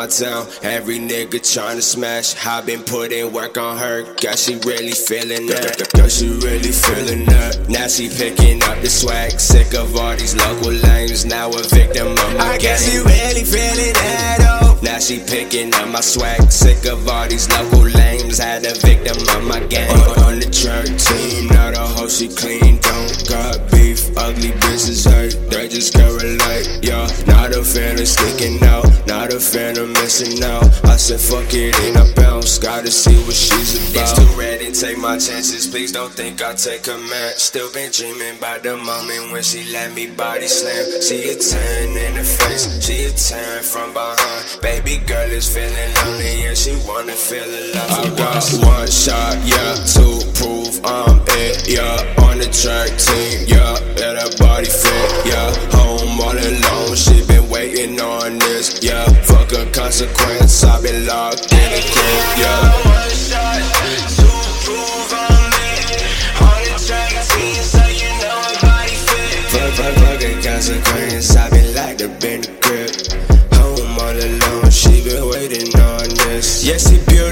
Every 0.06 1.00
nigga 1.00 1.42
tryna 1.42 1.82
smash. 1.82 2.36
I 2.46 2.60
been 2.60 2.84
putting 2.84 3.32
work 3.32 3.58
on 3.58 3.76
her. 3.76 4.04
Got 4.22 4.38
she 4.38 4.54
really 4.62 4.92
feeling 4.92 5.46
that. 5.48 5.90
Girl, 5.96 6.08
she 6.08 6.28
really 6.28 6.70
feeling 6.70 7.24
that. 7.26 7.68
Now 7.68 7.88
she 7.88 8.08
picking 8.08 8.62
up 8.62 8.80
the 8.82 8.88
swag. 8.88 9.40
Sick 9.40 9.74
of 9.74 9.96
all 9.96 10.14
these 10.14 10.36
local 10.36 10.70
lames. 10.70 11.24
Now 11.24 11.50
a 11.50 11.60
victim 11.74 12.06
of 12.06 12.36
my 12.38 12.54
I 12.54 12.58
guess 12.58 12.86
game. 12.86 12.94
you 12.94 13.04
really 13.04 13.42
feeling 13.42 13.94
that, 13.94 14.38
oh. 14.62 14.78
Now 14.80 15.00
she 15.00 15.18
picking 15.18 15.74
up 15.74 15.88
my 15.88 16.00
swag. 16.00 16.52
Sick 16.52 16.86
of 16.86 17.08
all 17.08 17.26
these 17.26 17.50
local 17.50 17.82
lames, 17.82 18.38
had 18.38 18.64
a 18.64 18.74
victim 18.78 19.18
of 19.34 19.42
my 19.42 19.58
gang. 19.66 19.90
On, 19.90 20.22
on 20.22 20.38
the 20.38 20.46
track 20.46 20.86
team, 21.02 21.48
not 21.48 21.74
a 21.74 21.80
hoe, 21.80 22.06
she 22.06 22.28
clean. 22.28 22.78
Don't 22.78 23.28
got 23.28 23.58
beef, 23.72 24.06
ugly 24.16 24.54
bitches 24.62 25.02
hurt, 25.02 25.34
they 25.50 25.66
just 25.66 25.94
can't 25.94 26.14
relate. 26.22 26.78
Yeah, 26.80 27.10
not 27.26 27.35
a 27.56 27.64
fan 27.64 27.98
of 27.98 28.06
sticking 28.06 28.62
out, 28.64 28.84
not 29.06 29.32
a 29.32 29.40
fan 29.40 29.78
of 29.78 29.88
missing 29.88 30.42
out. 30.44 30.64
I 30.84 30.96
said 30.96 31.20
fuck 31.20 31.52
it, 31.54 31.74
and 31.88 31.96
I 31.96 32.12
bounce, 32.14 32.58
gotta 32.58 32.90
see 32.90 33.16
what 33.24 33.34
she's 33.34 33.90
about. 33.90 34.02
It's 34.02 34.12
too 34.12 34.38
ready, 34.38 34.70
take 34.72 34.98
my 34.98 35.16
chances, 35.16 35.66
please 35.66 35.90
don't 35.92 36.12
think 36.12 36.42
I 36.42 36.54
take 36.54 36.86
a 36.86 36.98
match. 36.98 37.38
Still 37.38 37.72
been 37.72 37.90
dreaming 37.90 38.36
about 38.36 38.62
the 38.62 38.76
moment 38.76 39.32
when 39.32 39.42
she 39.42 39.72
let 39.72 39.94
me 39.94 40.06
body 40.06 40.48
slam. 40.48 41.00
She 41.00 41.30
a 41.30 41.34
10 41.34 41.96
in 41.96 42.14
the 42.14 42.24
face, 42.24 42.68
she 42.84 43.06
a 43.06 43.10
10 43.10 43.62
from 43.62 43.92
behind. 43.92 44.60
Baby 44.60 44.98
girl 45.06 45.30
is 45.30 45.48
feeling 45.48 45.94
lonely 46.04 46.46
and 46.46 46.56
she 46.56 46.76
wanna 46.86 47.12
feel 47.12 47.44
alive. 47.44 47.90
I 47.90 48.08
got 48.16 48.44
one 48.60 48.90
shot, 48.90 49.36
yeah, 49.44 49.74
to 49.96 50.04
prove 50.36 50.80
I'm 50.84 51.22
it, 51.40 51.68
yeah. 51.68 52.24
On 52.26 52.38
the 52.38 52.48
track 52.52 52.90
team, 52.98 53.48
yeah, 53.48 53.80
that 53.96 54.36
body 54.38 54.68
fit, 54.68 55.08
yeah. 55.24 55.52
Home 55.76 56.20
all 56.20 56.36
alone, 56.36 56.96
she 56.96 57.25
waiting 57.56 57.98
on 58.02 58.38
this, 58.38 58.82
yeah. 58.82 59.06
Fuck 59.22 59.52
a 59.52 59.64
consequence, 59.72 60.62
I've 60.62 60.82
been 60.82 61.06
locked 61.06 61.50
in 61.52 61.58
a 61.58 61.80
crib, 61.90 62.38
yeah. 62.38 62.95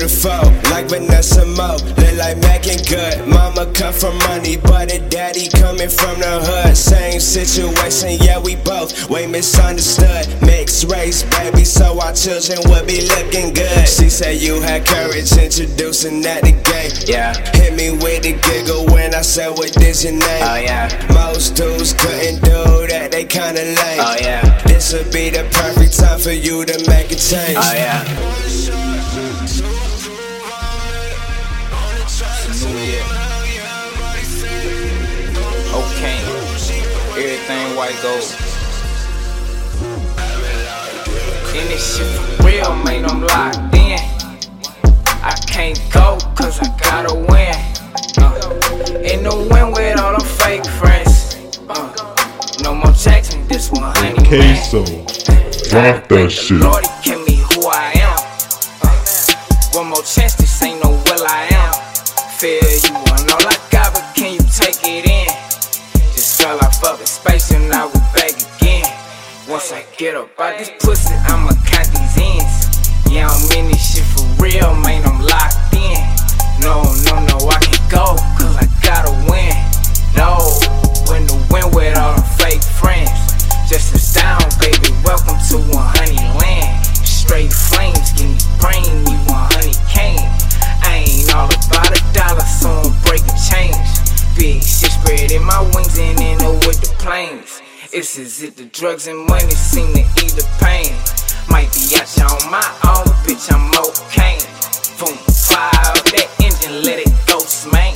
Beautiful, 0.05 0.53
like 0.71 0.89
Vanessa 0.89 1.45
Mo. 1.47 1.77
Look 1.97 2.17
like 2.17 2.37
Mac 2.39 2.67
and 2.67 2.87
good. 2.87 3.27
Mama 3.27 3.71
come 3.73 3.93
from 3.93 4.19
money, 4.19 4.57
but 4.57 4.93
her 4.93 5.09
daddy 5.09 5.49
coming 5.49 5.89
from 5.89 6.19
the 6.21 6.41
hood. 6.45 6.77
Same 6.77 7.21
situation, 7.21 8.19
yeah, 8.21 8.39
we 8.39 8.57
both 8.57 9.09
way 9.09 9.27
misunderstood. 9.27 10.29
Mixed 10.43 10.85
race, 10.91 11.23
baby, 11.25 11.65
so 11.65 11.99
our 12.01 12.13
children 12.13 12.59
will 12.67 12.85
be 12.85 13.07
looking 13.09 13.55
good. 13.55 13.89
She 13.89 14.11
said 14.11 14.41
you 14.41 14.61
had 14.61 14.87
courage 14.87 15.33
introducing 15.33 16.21
that 16.23 16.43
the 16.43 16.53
game. 16.53 16.93
Yeah, 17.07 17.33
hit 17.57 17.75
me 17.75 17.93
with 17.93 18.23
the 18.25 18.35
giggle 18.45 18.87
when 18.93 19.15
I 19.15 19.23
said, 19.23 19.51
What 19.51 19.77
is 19.83 20.05
your 20.05 20.13
name? 20.13 20.45
Oh, 20.45 20.57
yeah. 20.57 20.89
Most 21.13 21.57
dudes 21.57 21.95
couldn't 21.95 22.45
do 22.45 22.87
that, 22.89 23.09
they 23.11 23.25
kinda 23.25 23.63
lame. 23.63 24.01
Oh, 24.01 24.17
yeah. 24.21 24.63
This 24.65 24.93
would 24.93 25.13
be 25.13 25.31
the 25.31 25.49
perfect 25.53 25.99
time 25.99 26.19
for 26.19 26.33
you 26.33 26.65
to 26.65 26.91
make 26.91 27.11
a 27.11 27.17
change. 27.17 27.57
Oh, 27.57 27.73
yeah. 27.75 28.84
Everything 37.45 37.77
white 37.77 37.97
gold. 38.03 38.23
And 41.57 41.69
this 41.69 41.97
shit 41.97 42.07
for 42.07 42.47
real, 42.47 42.75
man, 42.85 43.05
I'm 43.05 43.21
locked 43.23 43.75
in. 43.75 43.99
I 45.23 45.35
can't 45.47 45.79
go, 45.93 46.19
cause 46.35 46.61
I 46.61 46.69
gotta 46.79 47.15
win. 47.15 47.55
Uh, 48.19 48.41
win 49.51 49.73
with 49.73 50.01
all 50.01 50.13
them 50.13 50.27
fake 50.27 50.67
friends. 50.67 51.37
Uh, 51.69 51.93
no 52.63 52.75
more 52.75 52.93
Jackson, 52.93 53.47
this 53.49 53.71
one 53.71 53.95
honey. 53.97 54.15
man. 54.15 54.27
Queso. 54.27 54.85
Drop 55.71 56.09
that 56.09 56.31
shit. 56.31 56.61
Lordy, 56.61 56.89
give 57.03 57.27
me 57.27 57.37
who 57.37 57.67
I 57.69 57.93
am. 58.01 58.19
Uh, 58.83 59.79
one 59.79 59.89
more 59.89 60.03
chance, 60.03 60.35
this 60.37 60.63
ain't 60.63 60.83
no 60.83 60.91
will 60.91 61.27
I 61.27 61.49
am. 61.51 61.75
Feel 62.39 62.74
space 67.25 67.53
and 67.53 67.73
I 67.73 67.87
will 67.87 68.05
back 68.13 68.37
again. 68.37 68.85
Once 69.49 69.73
I 69.73 69.85
get 69.97 70.15
up 70.15 70.29
out 70.39 70.59
this 70.59 70.71
pussy, 70.81 71.15
I'ma 71.15 71.53
count 71.65 71.89
these 71.97 72.17
ends. 72.21 72.57
Yeah, 73.11 73.29
I'm 73.29 73.54
drugs 98.75 99.07
and 99.07 99.25
money 99.29 99.55
seem 99.55 99.87
to 99.95 100.03
ease 100.19 100.35
the 100.35 100.43
pain. 100.59 100.91
Might 101.49 101.71
be 101.71 101.95
out 101.95 102.11
here 102.11 102.27
on 102.27 102.43
my 102.51 102.67
own, 102.91 103.07
bitch, 103.23 103.47
I'm 103.47 103.71
okay. 103.71 104.43
Boom, 104.99 105.15
fire 105.31 105.71
up 105.95 106.03
that 106.11 106.27
engine, 106.43 106.83
let 106.83 106.99
it 106.99 107.15
go, 107.31 107.39
man. 107.71 107.95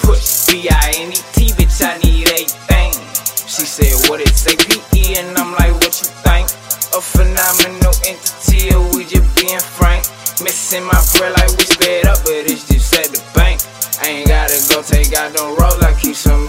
Push 0.00 0.48
B-I-N-E-T, 0.48 1.52
bitch, 1.60 1.84
I 1.84 2.00
need 2.00 2.32
everything. 2.32 2.96
She 3.44 3.68
said, 3.68 3.92
what 4.08 4.24
is 4.24 4.40
APE? 4.48 5.20
And 5.20 5.36
I'm 5.36 5.52
like, 5.52 5.76
what 5.84 5.92
you 6.00 6.08
think? 6.24 6.48
A 6.96 7.00
phenomenal 7.04 7.92
entity, 8.08 8.72
or 8.72 8.88
we 8.96 9.04
just 9.04 9.28
being 9.36 9.60
frank? 9.60 10.08
Missing 10.40 10.84
my 10.88 10.96
breath 11.12 11.36
like 11.36 11.52
we 11.60 11.64
sped 11.68 12.06
up, 12.08 12.24
but 12.24 12.48
it's 12.48 12.64
just 12.64 12.88
at 12.96 13.12
the 13.12 13.20
bank. 13.36 13.60
I 14.00 14.24
ain't 14.24 14.28
gotta 14.28 14.56
go 14.72 14.80
take 14.80 15.12
out 15.12 15.36
no 15.36 15.52
roads, 15.60 15.84
I 15.84 15.92
keep 16.00 16.16
some. 16.16 16.45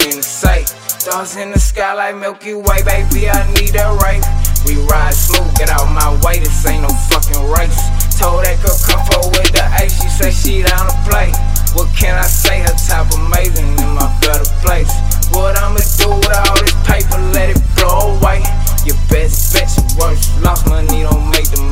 Stars 1.08 1.36
in 1.36 1.50
the 1.52 1.58
sky 1.58 1.94
like 1.94 2.20
Milky 2.20 2.52
Way, 2.52 2.84
baby, 2.84 3.32
I 3.32 3.40
need 3.56 3.72
a 3.80 3.96
right. 3.96 4.20
We 4.68 4.76
ride 4.92 5.16
smooth, 5.16 5.48
get 5.56 5.72
out 5.72 5.88
my 5.88 6.12
way, 6.20 6.36
this 6.36 6.66
ain't 6.68 6.84
no 6.84 6.92
fucking 7.08 7.48
race. 7.48 7.80
Told 8.20 8.44
that 8.44 8.60
girl 8.60 8.76
come 8.84 9.00
forward 9.08 9.32
with 9.32 9.56
the 9.56 9.64
ace, 9.80 9.96
she 9.96 10.08
say 10.12 10.28
she 10.28 10.60
down 10.68 10.84
to 10.84 10.92
play. 11.08 11.32
What 11.72 11.88
can 11.96 12.12
I 12.12 12.28
say? 12.28 12.60
Her 12.60 12.76
top 12.76 13.08
amazing 13.16 13.72
in 13.72 13.90
my 13.96 14.04
better 14.20 14.44
place. 14.60 14.92
What 15.32 15.56
I'ma 15.56 15.80
do 15.96 16.12
with 16.12 16.28
all 16.44 16.60
this 16.60 16.76
paper? 16.84 17.16
Let 17.32 17.56
it 17.56 17.60
blow 17.72 18.12
away. 18.20 18.44
Your 18.84 19.00
best 19.08 19.56
bet, 19.56 19.64
your 19.80 19.88
worst 19.96 20.28
lost 20.44 20.68
money 20.68 21.08
don't 21.08 21.24
make 21.32 21.48
the 21.48 21.67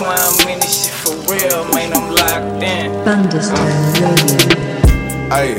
wings. 0.00 0.08
Swear 0.08 0.16
I'm 0.16 0.48
in 0.48 0.60
this 0.60 0.84
shit 0.84 0.94
for 0.94 1.14
real, 1.30 1.64
man, 1.74 1.92
I'm 1.92 2.10
locked 2.10 2.62
in. 2.62 2.92
Hey, 5.30 5.54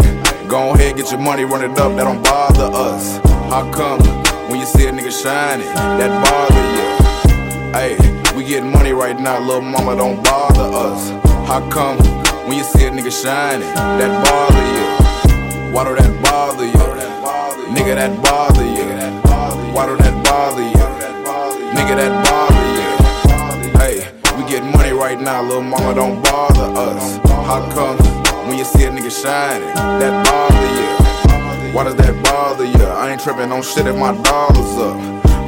go 0.48 0.74
ahead, 0.74 0.98
get 0.98 1.12
your 1.12 1.20
money, 1.20 1.44
run 1.44 1.64
it 1.64 1.78
up, 1.78 1.96
that 1.96 2.04
don't 2.04 2.24
bother 2.24 2.70
us. 2.74 3.18
How 3.50 3.70
come 3.72 4.00
when 4.50 4.60
you 4.60 4.66
see 4.66 4.88
a 4.88 4.92
nigga 4.92 5.12
shining, 5.12 5.66
that 5.68 6.12
bother 6.24 6.64
you? 6.76 6.88
Hey, 7.74 7.98
we 8.36 8.44
getting 8.44 8.72
money 8.72 8.94
right 8.94 9.20
now, 9.20 9.40
little 9.40 9.62
mama, 9.62 9.96
don't 9.96 10.24
bother 10.24 10.64
us. 10.64 11.10
How 11.48 11.68
come 11.70 11.98
when 12.48 12.58
you 12.58 12.64
see 12.64 12.86
a 12.86 12.92
nigga 12.92 13.12
shining, 13.12 13.68
that 13.68 14.24
bother 14.26 14.66
you? 14.76 15.74
Why 15.74 15.84
do 15.84 15.96
that 15.96 16.24
bother 16.24 16.66
you? 16.66 16.74
Nigga, 17.74 17.96
that 17.96 18.22
bother 18.24 18.66
you. 18.66 18.86
Why 19.74 19.86
do 19.86 19.98
that 19.98 20.24
bother 20.24 20.64
you? 20.64 20.76
Nigga, 21.76 21.96
that 21.96 22.12
bother 22.12 22.24
you. 22.24 22.29
Right 25.10 25.20
now, 25.20 25.42
little 25.42 25.64
mama, 25.64 25.96
don't 25.96 26.22
bother 26.22 26.70
us. 26.78 27.18
How 27.50 27.68
come 27.74 27.98
when 28.48 28.60
you 28.60 28.64
see 28.64 28.84
a 28.84 28.92
nigga 28.92 29.10
shining, 29.10 29.74
that 29.74 30.14
bother 30.26 30.70
you? 30.78 31.74
Why 31.74 31.84
does 31.84 31.96
that 31.96 32.14
bother 32.24 32.66
you? 32.66 32.86
I 32.86 33.10
ain't 33.10 33.22
tripping 33.22 33.52
on 33.52 33.64
shit 33.64 33.88
if 33.88 33.96
my 33.96 34.14
dollar's 34.22 34.78
up. 34.78 34.98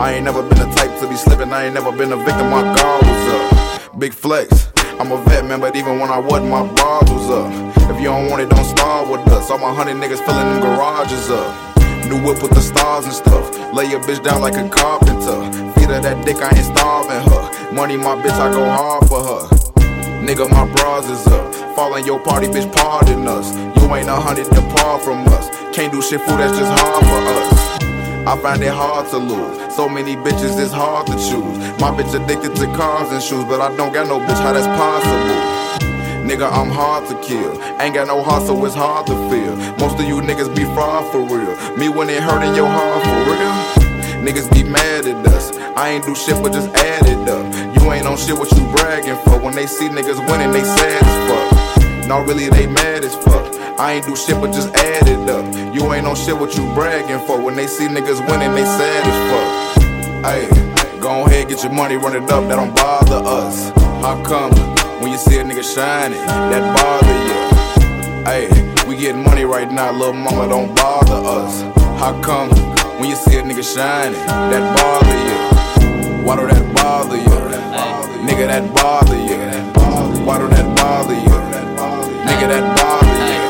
I 0.02 0.14
ain't 0.14 0.26
never 0.26 0.42
been 0.42 0.58
the 0.58 0.70
type 0.74 1.00
to 1.02 1.08
be 1.08 1.16
slipping, 1.16 1.54
I 1.54 1.66
ain't 1.66 1.76
never 1.76 1.92
been 1.92 2.12
a 2.12 2.18
victim, 2.18 2.50
my 2.50 2.64
guard 2.76 3.06
was 3.06 3.26
up. 3.38 4.00
Big 4.00 4.14
flex. 4.14 4.70
I'm 5.00 5.12
a 5.12 5.22
vet, 5.26 5.46
man, 5.46 5.60
but 5.60 5.76
even 5.76 6.00
when 6.00 6.10
I 6.10 6.18
wasn't, 6.18 6.50
my 6.50 6.66
bars 6.74 7.10
was 7.12 7.30
up. 7.30 7.52
If 7.92 8.02
you 8.02 8.10
don't 8.10 8.32
want 8.32 8.42
it, 8.42 8.50
don't 8.50 8.66
start 8.66 9.10
with 9.10 9.22
us. 9.30 9.52
All 9.52 9.60
my 9.60 9.74
hundred 9.74 9.98
niggas 9.98 10.26
filling 10.26 10.48
them 10.50 10.62
garages 10.62 11.30
up. 11.30 11.54
New 12.10 12.18
whip 12.26 12.42
with 12.42 12.52
the 12.52 12.62
stars 12.62 13.06
and 13.06 13.14
stuff. 13.14 13.46
Lay 13.74 13.86
your 13.86 14.02
bitch 14.02 14.24
down 14.24 14.42
like 14.42 14.56
a 14.56 14.68
carpenter. 14.70 15.40
Feed 15.74 15.90
her 15.90 16.02
that 16.02 16.26
dick, 16.26 16.38
I 16.38 16.50
ain't 16.50 16.66
starving 16.66 17.22
her. 17.30 17.41
Money, 17.72 17.96
my 17.96 18.16
bitch, 18.16 18.36
I 18.36 18.52
go 18.52 18.66
hard 18.70 19.08
for 19.08 19.24
her. 19.24 19.48
Nigga, 20.20 20.50
my 20.52 20.70
bras 20.76 21.10
is 21.10 21.26
up. 21.28 21.56
Falling 21.74 22.06
your 22.06 22.20
party, 22.20 22.48
bitch, 22.48 22.70
pardon 22.74 23.26
us. 23.26 23.56
You 23.82 23.96
ain't 23.96 24.10
a 24.10 24.16
hundred 24.16 24.48
to 24.48 24.62
par 24.76 25.00
from 25.00 25.26
us. 25.30 25.50
Can't 25.74 25.90
do 25.94 26.02
shit, 26.02 26.20
fool, 26.20 26.36
that's 26.36 26.58
just 26.58 26.70
hard 26.70 27.06
for 27.06 27.22
us. 27.32 28.28
I 28.28 28.38
find 28.42 28.62
it 28.62 28.74
hard 28.74 29.08
to 29.12 29.18
lose. 29.18 29.74
So 29.74 29.88
many 29.88 30.18
bitches, 30.18 30.60
it's 30.60 30.74
hard 30.74 31.08
to 31.08 31.14
choose. 31.14 31.58
My 31.80 31.96
bitch 31.96 32.14
addicted 32.14 32.58
to 32.58 32.66
cars 32.76 33.10
and 33.14 33.24
shoes, 33.24 33.46
but 33.46 33.62
I 33.62 33.74
don't 33.78 33.94
got 33.94 34.06
no 34.06 34.20
bitch, 34.20 34.42
how 34.44 34.52
that's 34.52 34.68
possible? 34.68 35.88
Nigga, 36.28 36.52
I'm 36.52 36.70
hard 36.70 37.08
to 37.08 37.16
kill. 37.22 37.56
Ain't 37.80 37.96
got 37.96 38.08
no 38.08 38.22
heart, 38.22 38.44
so 38.44 38.66
it's 38.66 38.76
hard 38.76 39.08
to 39.08 39.16
feel. 39.32 39.56
Most 39.80 39.98
of 39.98 40.06
you 40.06 40.20
niggas 40.20 40.54
be 40.54 40.66
fraud 40.76 41.10
for 41.10 41.22
real. 41.22 41.56
Me 41.78 41.88
when 41.88 42.10
it 42.10 42.22
hurt 42.22 42.44
in 42.44 42.54
your 42.54 42.68
heart 42.68 43.02
for 43.02 43.32
real. 43.32 43.81
Niggas 44.22 44.54
be 44.54 44.64
mad 44.64 45.08
at 45.08 45.26
us. 45.34 45.52
I 45.76 45.90
ain't 45.90 46.06
do 46.06 46.14
shit 46.14 46.42
but 46.44 46.54
just 46.54 46.70
add 46.76 47.08
it 47.08 47.28
up. 47.28 47.44
You 47.76 47.92
ain't 47.92 48.06
on 48.06 48.18
shit 48.18 48.38
what 48.38 48.52
you 48.52 48.64
bragging 48.72 49.18
for. 49.26 49.40
When 49.40 49.56
they 49.56 49.66
see 49.66 49.90
niggas 49.90 50.22
winning, 50.30 50.52
they 50.52 50.64
sad 50.64 51.02
as 51.04 51.18
fuck. 51.28 52.08
No, 52.08 52.22
really, 52.22 52.48
they 52.50 52.68
mad 52.68 53.04
as 53.04 53.16
fuck. 53.16 53.52
I 53.80 53.94
ain't 53.94 54.06
do 54.06 54.16
shit 54.16 54.40
but 54.40 54.54
just 54.54 54.70
add 54.76 55.08
it 55.08 55.28
up. 55.28 55.44
You 55.74 55.92
ain't 55.94 56.06
on 56.06 56.16
shit 56.16 56.38
what 56.38 56.56
you 56.56 56.72
bragging 56.76 57.26
for. 57.26 57.42
When 57.42 57.56
they 57.56 57.66
see 57.66 57.88
niggas 57.88 58.22
winning, 58.30 58.54
they 58.54 58.64
sad 58.64 59.08
as 59.10 59.18
fuck. 59.32 59.82
Hey, 60.24 61.00
go 61.00 61.26
ahead, 61.26 61.50
get 61.50 61.64
your 61.64 61.74
money, 61.74 61.96
run 61.96 62.16
it 62.16 62.30
up, 62.30 62.48
that 62.48 62.58
don't 62.58 62.76
bother 62.76 63.26
us. 63.26 63.72
How 64.06 64.22
come 64.24 64.52
when 65.02 65.12
you 65.12 65.18
see 65.18 65.40
a 65.40 65.44
nigga 65.44 65.64
shining, 65.64 66.20
that 66.20 66.64
bother 66.78 67.18
you? 67.26 68.24
Hey, 68.24 68.86
we 68.88 68.98
getting 68.98 69.24
money 69.24 69.46
right 69.46 69.72
now, 69.72 69.92
little 69.92 70.14
mama, 70.14 70.48
don't 70.48 70.76
bother 70.76 71.16
us. 71.16 71.62
How 72.00 72.22
come 72.22 72.71
when 73.02 73.10
you 73.10 73.16
see 73.16 73.36
a 73.36 73.42
nigga 73.42 73.66
shining, 73.66 74.14
that 74.14 74.62
bother 74.78 75.18
you? 75.26 76.24
Why 76.24 76.36
do 76.36 76.46
that 76.46 76.76
bother 76.76 77.18
you? 77.18 77.24
Nigga, 78.22 78.46
that 78.46 78.72
bother 78.76 79.18
you. 79.18 79.42
Why 80.24 80.38
do 80.38 80.48
that 80.48 80.78
bother 80.78 81.16
you? 81.16 81.34
Nigga, 82.30 82.48
that 82.54 82.78
bother 82.78 83.26
you. 83.26 83.42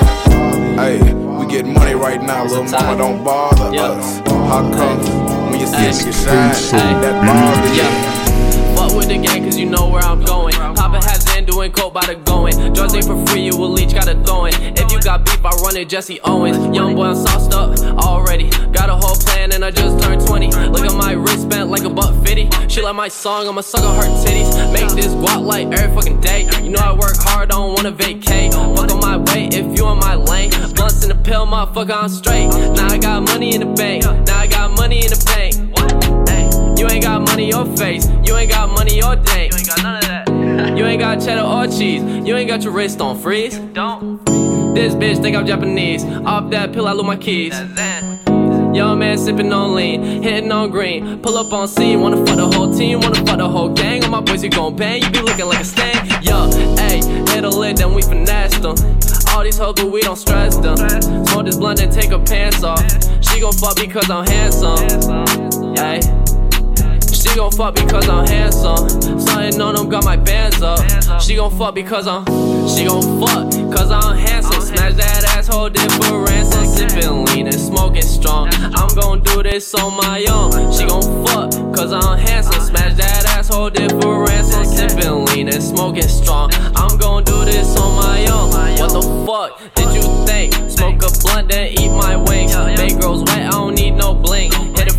Hey, 0.80 1.14
we 1.38 1.46
getting 1.52 1.74
money 1.74 1.96
right 1.96 2.22
now, 2.22 2.46
little 2.46 2.64
mama, 2.64 2.98
don't 2.98 3.24
bother 3.26 3.78
us. 3.78 4.20
How 4.48 4.62
come 4.72 5.52
when 5.52 5.60
you 5.60 5.68
see 5.68 5.84
a 5.84 5.90
nigga 5.92 6.14
shining, 6.24 7.02
that 7.02 7.20
bother 7.28 7.74
you? 7.76 8.78
Fuck 8.78 8.96
with 8.98 9.10
the 9.10 9.18
gang, 9.18 9.44
cause 9.44 9.58
you 9.58 9.66
know 9.66 9.90
where 9.90 10.04
I'm 10.04 10.24
going. 10.24 10.54
Papa 10.54 11.02
has 11.04 11.26
doing 11.52 11.72
coke 11.72 11.94
by 11.94 12.06
the 12.06 12.16
going. 12.16 12.56
Drugs 12.74 12.96
ain't 12.96 13.06
for 13.06 13.18
free, 13.28 13.42
you 13.42 13.58
will 13.58 13.70
leech, 13.70 13.94
gotta 13.94 14.16
throw 14.24 14.46
it. 14.46 14.56
If 14.80 14.92
you 14.92 15.00
got 15.02 15.26
beef, 15.26 15.44
I 15.44 15.50
run 15.64 15.76
it, 15.76 15.90
Jesse 15.90 16.20
Owens. 16.24 16.58
Young 16.76 16.96
boy, 16.96 17.12
I'm 17.12 17.16
sauced 17.16 17.54
up 17.54 17.78
already. 18.00 18.50
Got 18.72 18.90
a 18.90 18.96
whole 18.96 19.16
plan, 19.16 19.52
and 19.52 19.64
I 19.64 19.72
just 19.72 20.02
turned 20.02 20.26
20. 20.26 20.48
Look 20.48 20.86
at 20.86 20.96
my 20.96 21.12
wrist 21.12 21.50
bent 21.50 21.70
like 21.70 21.84
a 21.84 21.90
buck 21.90 22.14
50. 22.26 22.50
She 22.70 22.82
like 22.82 22.96
my 22.96 23.10
song, 23.10 23.48
I'ma 23.48 23.62
suck 23.62 23.84
on 23.84 23.96
her 23.96 24.10
titties. 24.24 24.52
Make 24.72 24.90
this 24.96 25.14
guap 25.14 25.44
like 25.44 25.68
every 25.78 25.94
fucking 25.94 26.22
day. 26.22 26.48
You 26.64 26.70
know 26.70 26.80
I 26.80 26.94
work 26.94 27.18
hard, 27.18 27.52
I 27.52 27.56
don't 27.56 27.76
wanna 27.76 27.92
vacate. 27.92 28.54
Fuck 28.54 28.92
on 28.92 29.00
my 29.00 29.18
way 29.18 29.50
if 29.52 29.78
you 29.78 29.86
on 29.86 30.00
my 30.00 30.16
lane. 30.16 30.52
Blunts 30.76 31.04
in 31.04 31.10
the 31.10 31.20
pill, 31.24 31.46
motherfucker, 31.46 31.96
I'm 32.04 32.10
straight. 32.10 32.48
Now 32.48 32.88
I 32.88 32.98
got 32.98 33.24
money 33.24 33.54
in 33.56 33.60
the 33.62 33.74
bank. 33.74 34.04
Now 34.06 34.40
I 34.40 34.48
got 34.48 34.72
money 34.72 35.00
in 35.00 35.10
the 35.10 35.22
bank. 35.26 35.56
You 36.80 36.88
ain't 36.88 37.04
got 37.04 37.22
money 37.22 37.54
or 37.54 37.66
face. 37.78 38.08
You 38.26 38.38
ain't 38.38 38.50
got 38.50 38.70
money 38.70 39.04
or 39.04 39.16
dank. 39.16 39.52
You 39.52 39.60
ain't 39.60 39.68
got 39.68 39.84
none 39.84 39.96
of 39.98 40.02
that. 40.02 40.31
You 40.78 40.86
ain't 40.86 41.00
got 41.00 41.22
cheddar 41.22 41.42
or 41.42 41.68
cheese. 41.68 42.04
You 42.28 42.36
ain't 42.36 42.48
got 42.48 42.64
your 42.64 42.74
wrist 42.74 43.02
on 43.02 43.20
freeze. 43.20 43.58
Don't. 43.74 44.24
This 44.76 44.94
bitch 44.94 45.22
think 45.22 45.36
I'm 45.36 45.46
Japanese. 45.46 46.04
Off 46.06 46.50
that 46.52 46.74
pill, 46.74 46.88
I 46.88 46.94
lose 46.94 47.06
my 47.06 47.18
keys. 47.18 47.54
Young 48.74 49.00
man 49.00 49.18
sipping 49.18 49.52
on 49.52 49.76
lean, 49.76 50.24
hitting 50.24 50.52
on 50.52 50.70
green. 50.70 51.20
Pull 51.20 51.38
up 51.38 51.52
on 51.52 51.68
scene, 51.68 52.00
wanna 52.00 52.26
fuck 52.26 52.38
the 52.38 52.50
whole 52.50 52.74
team, 52.74 53.02
wanna 53.02 53.16
fuck 53.26 53.38
the 53.38 53.50
whole 53.50 53.70
gang. 53.70 54.02
All 54.06 54.10
my 54.10 54.22
boys, 54.22 54.42
you 54.42 54.50
gon' 54.50 54.78
bang, 54.78 55.02
you 55.02 55.10
be 55.10 55.20
looking 55.20 55.46
like 55.46 55.60
a 55.60 55.66
stain. 55.66 56.06
Yo, 56.22 56.50
ayy, 56.78 57.30
hit 57.30 57.44
a 57.44 57.50
lid, 57.50 57.78
then 57.78 57.94
we 57.94 58.02
finesse 58.02 58.58
them. 58.60 58.76
All 59.30 59.44
these 59.44 59.58
hoes, 59.58 59.74
but 59.76 59.92
we 59.92 60.02
don't 60.02 60.16
stress 60.16 60.56
them. 60.58 60.78
Smoke 60.78 61.46
this 61.46 61.58
blunt 61.58 61.82
and 61.82 61.92
take 61.92 62.12
her 62.12 62.20
pants 62.20 62.64
off. 62.64 62.82
She 63.22 63.42
gon' 63.42 63.52
fuck 63.54 63.76
because 63.76 64.10
I'm 64.10 64.26
handsome. 64.26 64.78
Ayy. 65.76 66.21
She 67.22 67.36
gon' 67.36 67.52
fuck 67.52 67.76
because 67.76 68.10
I'm 68.10 68.26
handsome. 68.26 68.90
Something 69.20 69.62
on 69.62 69.76
them 69.76 69.90
got 69.90 70.04
my 70.04 70.18
bands 70.18 70.62
up. 70.64 70.80
She 71.22 71.36
gon' 71.36 71.56
fuck 71.56 71.76
because 71.76 72.08
I'm. 72.08 72.26
She 72.68 72.86
gon' 72.86 73.22
fuck 73.22 73.52
cause 73.72 73.92
I'm 73.92 74.18
handsome. 74.18 74.62
Smash 74.62 74.96
that 74.96 75.24
asshole, 75.38 75.70
dip 75.70 75.92
for 75.92 76.26
ransom. 76.26 76.66
Sippin' 76.66 77.28
lean 77.28 77.46
and 77.46 77.60
smoking 77.60 78.02
strong. 78.02 78.50
I'm 78.54 78.90
gon' 78.96 79.22
do 79.22 79.44
this 79.44 79.74
on 79.76 79.96
my 79.98 80.26
own. 80.30 80.74
She 80.74 80.86
gon' 80.86 81.26
fuck 81.26 81.52
cause 81.76 81.94
I'm 81.94 82.18
handsome. 82.18 82.60
Smash 82.60 82.96
that 82.96 83.26
asshole, 83.38 83.70
dip 83.70 83.92
for 84.02 84.26
ransom. 84.26 84.64
Sippin' 84.66 85.28
lean 85.28 85.48
and 85.50 85.62
smoking 85.64 86.08
strong. 86.08 86.52
I'm 86.76 86.98
gon' 86.98 87.24
do 87.24 87.46
this 87.46 87.78
on 87.78 87.96
my 87.96 88.26
own. 88.32 88.50
What 88.80 88.94
the 88.94 89.26
fuck 89.28 89.76
did 89.76 89.94
you 89.94 90.26
think? 90.26 90.54
Smoke 90.72 91.04
a 91.04 91.10
blunt, 91.22 91.50
then 91.50 91.72
eat 91.80 91.90
my 91.90 92.16
wings. 92.16 92.56
Make 92.56 93.00
girls 93.00 93.22
wet, 93.26 93.46
I 93.46 93.52
don't 93.52 93.76
need 93.76 93.92
no 93.92 94.16
bling. 94.16 94.52
Hit 94.76 94.91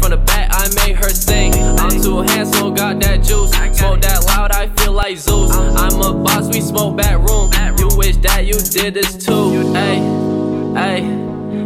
juice. 3.32 3.50
Smoke 3.78 4.00
that 4.02 4.24
loud, 4.26 4.52
I 4.52 4.68
feel 4.76 4.92
like 4.92 5.16
Zeus. 5.16 5.50
I'm 5.52 6.00
a 6.00 6.12
boss, 6.12 6.48
we 6.52 6.60
smoke 6.60 6.96
back 6.96 7.18
room. 7.18 7.50
You 7.78 7.88
wish 7.96 8.16
that 8.18 8.46
you 8.46 8.54
did 8.54 8.94
this 8.94 9.16
too. 9.24 9.72
Hey, 9.72 9.98
hey. 10.74 11.22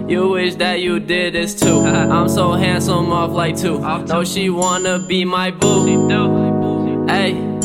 You 0.08 0.28
wish 0.28 0.54
that 0.56 0.80
you 0.80 1.00
did 1.00 1.34
this 1.34 1.58
too. 1.58 1.80
I'm 2.14 2.28
so 2.28 2.52
handsome 2.52 3.10
off 3.10 3.32
like 3.32 3.56
two. 3.56 3.80
No, 3.80 4.24
she 4.24 4.50
wanna 4.50 4.98
be 5.00 5.24
my 5.24 5.50
boo. 5.50 7.06
Hey. 7.08 7.56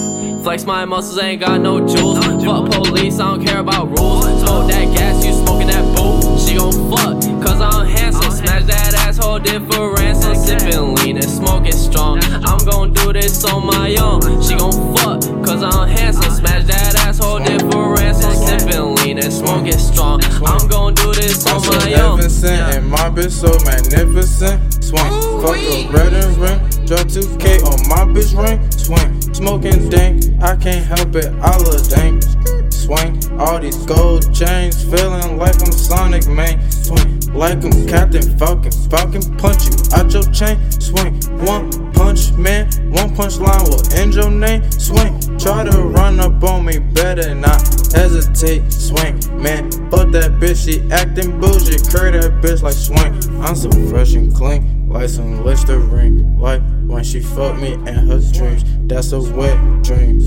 Flex 0.43 0.65
my 0.65 0.85
muscles, 0.85 1.19
ain't 1.19 1.39
got 1.39 1.61
no 1.61 1.87
jewels. 1.87 2.17
Fuck 2.43 2.71
police, 2.71 3.19
I 3.19 3.35
don't 3.35 3.45
care 3.45 3.59
about 3.59 3.89
rules. 3.89 4.25
Smoke 4.41 4.71
that 4.71 4.85
gas, 4.97 5.23
you 5.23 5.33
smoking 5.33 5.67
that 5.67 5.85
boo. 5.95 6.39
She 6.39 6.55
gon' 6.55 6.73
fuck, 6.89 7.21
cause 7.45 7.60
I'm 7.60 7.60
handsome. 7.60 7.60
Smash 7.60 7.60
that 9.39 9.39
asshole, 9.39 9.39
did 9.39 9.73
for 9.73 9.93
ransom. 9.95 10.33
Sippin' 10.33 10.97
lean 10.97 11.17
and 11.17 11.29
smoking 11.29 11.71
strong. 11.71 12.19
I'm 12.23 12.65
gon' 12.65 12.93
do 12.93 13.13
this 13.13 13.43
on 13.45 13.65
my 13.65 13.95
own. 13.95 14.21
She 14.41 14.55
gon' 14.55 14.95
fuck, 14.95 15.21
cause 15.45 15.63
I'm 15.63 15.87
handsome. 15.87 16.31
Smash 16.31 16.65
that 16.65 16.95
asshole, 16.95 17.39
did 17.39 17.61
for 17.71 17.95
ransom. 17.95 18.31
Sippin' 18.31 18.97
lean 18.97 19.19
and 19.19 19.31
smoking 19.31 19.77
strong. 19.77 20.21
I'm 20.23 20.67
gon' 20.67 20.93
do 20.95 21.13
this 21.13 21.45
on 21.47 21.55
I'm 21.55 21.61
so 21.61 21.71
my 21.71 21.93
own. 22.01 22.19
and 22.19 22.89
my 22.89 23.09
bitch 23.09 23.31
so 23.31 23.51
magnificent. 23.65 24.83
Swing, 24.83 25.11
fuck 25.41 25.55
the 25.55 25.89
red 25.91 26.13
and 26.13 26.37
ring. 26.37 26.59
Drop 26.85 27.07
2K 27.07 27.63
on 27.63 27.79
my 27.87 28.03
bitch 28.11 28.35
ring. 28.35 28.59
Swing, 28.71 29.33
smoking 29.33 29.89
dank. 29.89 30.23
I 30.41 30.55
can't 30.55 30.85
help 30.85 31.15
it, 31.15 31.31
I 31.41 31.57
love 31.57 31.87
dank. 31.87 32.23
Swing, 32.71 33.39
all 33.39 33.59
these 33.59 33.77
gold 33.85 34.33
chains, 34.33 34.83
feeling 34.83 35.37
like 35.37 35.55
I'm 35.61 35.71
Sonic 35.71 36.27
man. 36.27 36.59
Swing, 36.71 37.20
like 37.33 37.63
I'm 37.63 37.87
Captain 37.87 38.37
Falcon. 38.37 38.71
Falcon 38.89 39.21
punch 39.37 39.65
you 39.65 39.75
out 39.93 40.11
your 40.13 40.23
chain. 40.31 40.57
Swing, 40.79 41.15
one 41.45 41.91
punch 41.93 42.31
man, 42.33 42.69
one 42.91 43.15
punch 43.15 43.37
line 43.37 43.63
will 43.63 43.81
end 43.93 44.13
your 44.13 44.31
name. 44.31 44.69
Swing, 44.71 45.19
try 45.37 45.63
to 45.63 45.81
run 45.81 46.19
up 46.19 46.43
on 46.43 46.65
me, 46.65 46.79
better 46.79 47.33
not 47.35 47.61
hesitate. 47.93 48.71
Swing, 48.71 49.19
man, 49.41 49.69
but 49.89 50.11
that 50.11 50.31
bitch, 50.39 50.65
she 50.65 50.81
acting 50.91 51.39
bougie. 51.39 51.77
Curry 51.91 52.11
that 52.11 52.41
bitch 52.41 52.61
like 52.61 52.73
swing. 52.73 53.13
I'm 53.41 53.55
so 53.55 53.71
fresh 53.89 54.13
and 54.13 54.33
clean, 54.33 54.89
like 54.89 55.09
some 55.09 55.43
Listerine. 55.45 56.39
Like 56.39 56.61
when 56.87 57.03
she 57.03 57.21
fucked 57.21 57.59
me 57.59 57.73
in 57.73 57.85
her 57.85 58.19
dreams, 58.33 58.63
that's 58.87 59.11
a 59.11 59.21
wet 59.21 59.83
dream. 59.83 60.21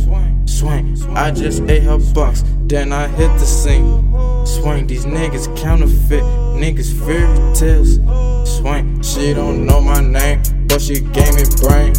Swing, 0.47 0.97
I 1.17 1.31
just 1.31 1.62
ate 1.62 1.83
her 1.83 1.99
box, 2.14 2.45
then 2.61 2.93
I 2.93 3.09
hit 3.09 3.29
the 3.38 3.47
scene. 3.47 4.12
Swing, 4.47 4.87
these 4.87 5.05
niggas 5.05 5.55
counterfeit, 5.57 6.23
niggas 6.55 6.94
fairy 7.03 7.55
tales. 7.55 7.97
Swing, 8.45 9.03
she 9.03 9.35
don't 9.35 9.67
know 9.67 9.81
my 9.81 10.01
name, 10.01 10.43
but 10.67 10.81
she 10.81 11.01
gave 11.01 11.35
me 11.35 11.45
brain. 11.61 11.95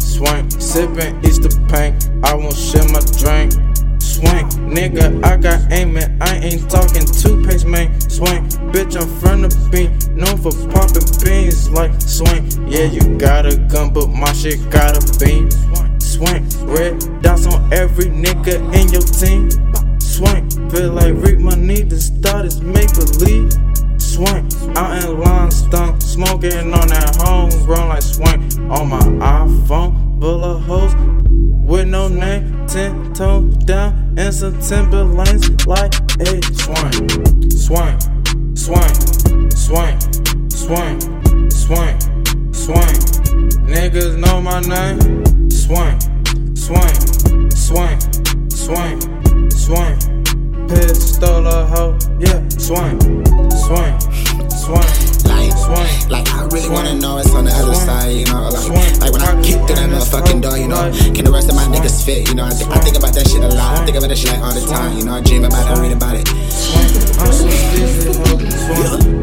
Swing, 0.00 0.46
sippin' 0.58 1.24
Easter 1.24 1.48
paint, 1.68 2.10
I 2.24 2.34
won't 2.34 2.56
share 2.56 2.86
my 2.88 3.00
drink. 3.18 3.52
Swing, 4.00 4.46
nigga, 4.68 5.24
I 5.24 5.36
got 5.36 5.72
aim 5.72 5.96
and 5.96 6.22
I 6.22 6.36
ain't 6.36 6.70
talking 6.70 7.06
toothpaste, 7.06 7.66
man. 7.66 7.88
Swing, 8.00 8.44
bitch, 8.72 9.00
I'm 9.00 9.08
from 9.20 9.42
the 9.42 9.50
bean, 9.70 9.90
known 10.14 10.36
for 10.36 10.52
popping 10.70 11.08
beans 11.24 11.70
like 11.70 11.92
swing. 12.00 12.44
Yeah, 12.70 12.84
you 12.84 13.16
got 13.16 13.46
a 13.46 13.56
gun, 13.56 13.92
but 13.92 14.08
my 14.08 14.32
shit 14.32 14.58
got 14.70 14.96
a 14.96 15.18
beam. 15.18 15.50
Swing, 16.00 16.46
red 16.66 17.22
dots 17.22 17.46
on 17.46 17.72
every 17.72 18.06
nigga 18.06 18.56
in 18.74 18.88
your 18.92 19.02
team. 19.02 19.48
Swing, 20.00 20.70
feel 20.70 20.92
like 20.92 21.14
Rick, 21.14 21.40
my 21.40 21.54
need 21.54 21.88
to 21.90 22.00
start 22.00 22.44
is 22.44 22.60
make 22.60 22.92
believe. 22.94 23.69
Swing, 24.10 24.48
out 24.76 25.04
in 25.04 25.20
limestone, 25.20 26.00
smoking 26.00 26.74
on 26.74 26.88
that 26.88 27.16
home 27.22 27.48
run 27.64 27.88
like 27.90 28.02
swing. 28.02 28.42
On 28.68 28.88
my 28.88 28.98
iPhone, 28.98 30.20
full 30.20 30.44
of 30.44 30.62
hoes 30.62 30.92
with 31.64 31.86
no 31.86 32.08
name, 32.08 32.66
ten 32.66 33.14
toes 33.14 33.54
down, 33.58 34.16
and 34.18 34.34
some 34.34 34.58
Timberlands 34.60 35.64
like 35.64 35.94
a 36.18 36.42
swing, 36.58 37.48
swing, 37.50 38.00
swing, 38.56 39.54
swing, 39.54 40.00
swing, 40.50 41.00
swing, 41.48 42.00
swing. 42.52 43.00
Niggas 43.70 44.18
know 44.18 44.42
my 44.42 44.60
name. 44.60 45.24
Swing, 45.48 46.00
swing, 46.56 47.50
swing, 47.52 48.00
swing, 48.50 49.50
swing. 49.50 50.68
Pistol 50.68 51.46
a 51.46 51.64
hoe, 51.66 51.96
yeah. 52.18 52.40
Swing, 53.70 54.00
swing, 54.50 54.82
swing, 54.82 55.52
swing. 55.52 56.10
Like 56.10 56.26
I 56.34 56.42
really 56.50 56.68
wanna 56.68 56.96
know 56.96 57.14
what's 57.14 57.32
on 57.32 57.44
the 57.44 57.52
other 57.52 57.76
side, 57.76 58.10
you 58.10 58.24
know. 58.24 58.50
Like, 58.50 58.66
like 58.98 59.12
when 59.12 59.22
I 59.22 59.40
kick 59.44 59.62
through 59.62 59.76
that 59.76 59.88
motherfucking 59.88 60.42
door, 60.42 60.58
you 60.58 60.66
know. 60.66 60.90
Can 61.14 61.24
the 61.24 61.30
rest 61.30 61.48
of 61.48 61.54
my 61.54 61.62
niggas 61.66 62.04
fit, 62.04 62.28
you 62.28 62.34
know? 62.34 62.46
I, 62.46 62.50
th- 62.50 62.68
I 62.68 62.80
think 62.80 62.96
about 62.96 63.14
that 63.14 63.28
shit 63.28 63.44
a 63.44 63.46
lot. 63.46 63.78
I 63.78 63.84
think 63.84 63.96
about 63.96 64.08
that 64.08 64.18
shit 64.18 64.32
like 64.32 64.42
all 64.42 64.52
the 64.52 64.66
time, 64.66 64.98
you 64.98 65.04
know. 65.04 65.14
I 65.14 65.20
dream 65.20 65.44
about 65.44 65.70
it, 65.70 65.78
I 65.78 65.80
read 65.82 65.92
about 65.92 66.16
it. 66.16 66.28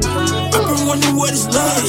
I've 0.07 0.16
wondering 0.87 1.15
what 1.19 1.31
it's 1.35 1.45
like. 1.51 1.83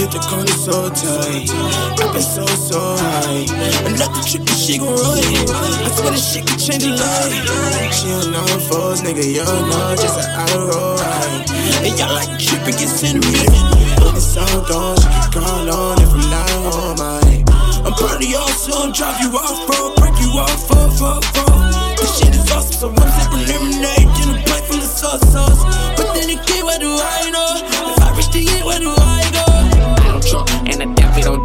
Hit 0.00 0.10
the 0.10 0.20
corner 0.24 0.56
so 0.56 0.88
tight. 0.88 1.52
I've 2.00 2.24
so, 2.24 2.46
so 2.48 2.80
high. 2.96 3.44
Another 3.84 4.24
trick 4.24 4.48
and 4.48 4.56
she 4.56 4.78
gon' 4.80 4.88
run 4.88 5.20
it. 5.20 5.50
I 5.52 5.88
swear 5.92 6.12
this 6.16 6.24
shit 6.24 6.48
can 6.48 6.58
change 6.58 6.84
a 6.88 6.96
life. 6.96 7.92
She 7.92 8.08
don't 8.08 8.32
know 8.32 8.48
foes, 8.72 9.04
nigga. 9.04 9.20
You 9.20 9.44
know 9.44 9.94
just 10.00 10.16
an 10.16 10.32
hour 10.32 10.96
ride. 10.96 11.44
And 11.84 11.92
y'all 12.00 12.16
like 12.16 12.32
tripping, 12.40 12.80
get 12.80 12.88
sentimental. 12.88 13.68
But 14.00 14.16
it's 14.16 14.32
all 14.40 14.64
gone. 14.64 14.96
She 14.96 15.08
can 15.12 15.28
call 15.36 15.68
on 15.68 16.00
if 16.00 16.10
I'm 16.10 16.24
not 16.32 16.50
home. 16.72 17.00
I, 17.04 17.44
I'm 17.84 17.92
proud 17.92 18.16
of 18.16 18.28
y'all, 18.28 18.48
so 18.48 18.72
I'm 18.72 18.92
drop 18.96 19.20
you 19.20 19.28
off, 19.36 19.60
bro. 19.68 19.92
Break 20.00 20.16
you 20.24 20.32
off, 20.40 20.56
fuck, 20.66 20.88
fuck, 20.96 21.20
fuck. 21.36 22.00
This 22.00 22.18
shit 22.18 22.32
is 22.34 22.48
awesome, 22.50 22.72
so 22.72 22.86
I'm 22.88 23.10
sipping 23.12 23.44
lemonade 23.44 24.08
in 24.24 24.28
a 24.32 24.42
plate 24.48 24.64
full 24.64 24.80
of 24.80 24.88
sauce, 24.88 25.20
sauce. 25.28 25.62
But 26.00 26.14
then 26.14 26.30
again, 26.32 26.64
what 26.64 26.80
do 26.80 26.88
I 26.88 27.30
know? 27.30 27.91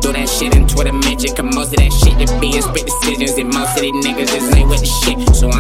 Do 0.08 0.14
that 0.14 0.30
shit 0.30 0.56
in 0.56 0.68
Twitter 0.68 0.94
mention. 0.94 1.36
Cause 1.36 1.56
most 1.56 1.72
of 1.76 1.80
that 1.84 1.92
shit 1.92 2.16
that 2.20 2.32
be 2.40 2.56
in 2.56 2.62
split 2.62 2.86
decisions, 2.88 3.38
and 3.38 3.50
most 3.52 3.76
of 3.76 3.82
these 3.82 3.94
niggas 4.06 4.32
just 4.32 4.56
ain't 4.56 4.70
with 4.70 4.80
the 4.80 4.92
shit. 5.04 5.36
So 5.36 5.52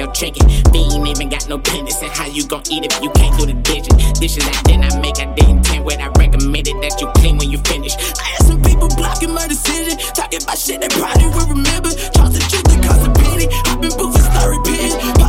your 0.00 0.12
chicken. 0.12 0.48
They 0.72 0.80
ain't 0.80 1.06
even 1.06 1.28
got 1.28 1.46
no 1.48 1.58
penis, 1.58 2.00
and 2.00 2.10
how 2.10 2.26
you 2.26 2.46
gon' 2.46 2.62
eat 2.70 2.84
if 2.88 3.02
you 3.02 3.10
can't 3.10 3.36
do 3.38 3.44
the 3.44 3.52
dishes? 3.52 3.92
Dishes 4.18 4.44
I 4.48 4.62
did 4.62 4.80
not 4.80 4.96
make, 5.02 5.20
I 5.20 5.26
didn't 5.34 5.58
intend 5.58 5.84
what 5.84 6.00
I 6.00 6.08
recommended 6.16 6.80
that 6.80 7.00
you 7.00 7.06
clean 7.20 7.36
when 7.36 7.50
you 7.50 7.58
finish. 7.68 7.94
I 8.16 8.24
had 8.32 8.42
some 8.48 8.62
people 8.62 8.88
blocking 8.96 9.34
my 9.34 9.46
decision, 9.46 9.98
talking 10.16 10.42
about 10.42 10.56
shit 10.56 10.80
they 10.80 10.88
probably 10.88 11.28
will 11.28 11.48
remember. 11.52 11.92
Charles 12.16 12.32
the 12.32 12.40
truth 12.48 12.64
that 12.64 12.80
caused 12.80 13.04
a 13.04 13.12
pity. 13.12 13.46
I've 13.68 13.80
been 13.80 13.92
boofing, 13.92 14.24
start 14.24 14.48
repeating, 14.56 15.19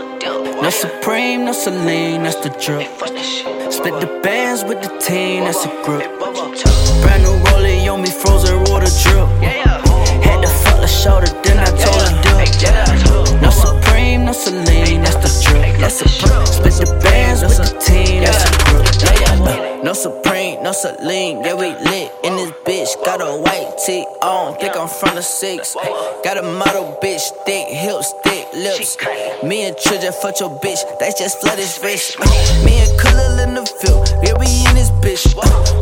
No 0.00 0.70
Supreme, 0.70 1.44
no 1.44 1.52
Celine, 1.52 2.22
that's 2.22 2.36
the 2.36 2.48
drip. 2.48 2.88
Split 3.70 4.00
the 4.00 4.20
bands 4.22 4.64
with 4.64 4.80
the 4.82 4.88
team, 4.98 5.44
that's 5.44 5.64
a 5.66 5.68
grip. 5.84 6.18
Brand 7.02 7.22
new 7.22 7.36
rollie 7.44 7.92
on 7.92 8.00
me, 8.00 8.08
frozen 8.08 8.64
water 8.64 8.88
drip. 9.02 9.28
Had 10.24 10.40
to 10.40 10.48
fuck 10.48 10.80
the 10.80 10.88
it, 11.24 11.42
then 11.44 11.58
I 11.58 11.66
told 11.82 12.00
her 12.00 12.14
dip. 12.22 13.42
No 13.42 13.50
Supreme, 13.50 14.24
no 14.24 14.32
Celine, 14.32 15.02
that's 15.02 15.16
the 15.16 15.50
drip. 15.50 15.78
That's 15.78 16.00
a 16.00 16.08
drip. 16.18 16.46
Split 16.46 16.74
the 16.74 16.98
bands 17.02 17.42
with 17.42 17.58
the 17.58 17.78
team, 17.78 18.22
that's 18.24 18.44
a 18.44 18.48
grip. 18.64 19.59
No 19.90 19.94
Supreme, 19.94 20.62
no 20.62 20.70
Celine, 20.70 21.42
yeah, 21.42 21.54
we 21.54 21.66
lit 21.66 22.12
in 22.22 22.36
this 22.36 22.52
bitch. 22.62 23.04
Got 23.04 23.20
a 23.20 23.42
white 23.42 23.74
tee 23.84 24.06
on, 24.22 24.56
think 24.56 24.76
I'm 24.76 24.86
from 24.86 25.16
the 25.16 25.20
six. 25.20 25.74
Got 26.22 26.38
a 26.38 26.42
model 26.42 26.96
bitch, 27.02 27.26
thick 27.44 27.66
hips, 27.66 28.14
thick 28.22 28.46
lips. 28.54 28.96
Me 29.42 29.66
and 29.66 29.74
Trisha 29.74 30.14
fuck 30.14 30.38
your 30.38 30.50
bitch, 30.60 30.78
that's 31.00 31.18
just 31.18 31.40
flood 31.40 31.58
his 31.58 31.80
wrist. 31.82 32.20
Me 32.62 32.78
and 32.78 33.00
Khalil 33.00 33.40
in 33.42 33.54
the 33.54 33.66
field, 33.66 34.06
yeah, 34.22 34.38
we 34.38 34.46
in 34.46 34.78
this 34.78 34.94
bitch. 35.02 35.26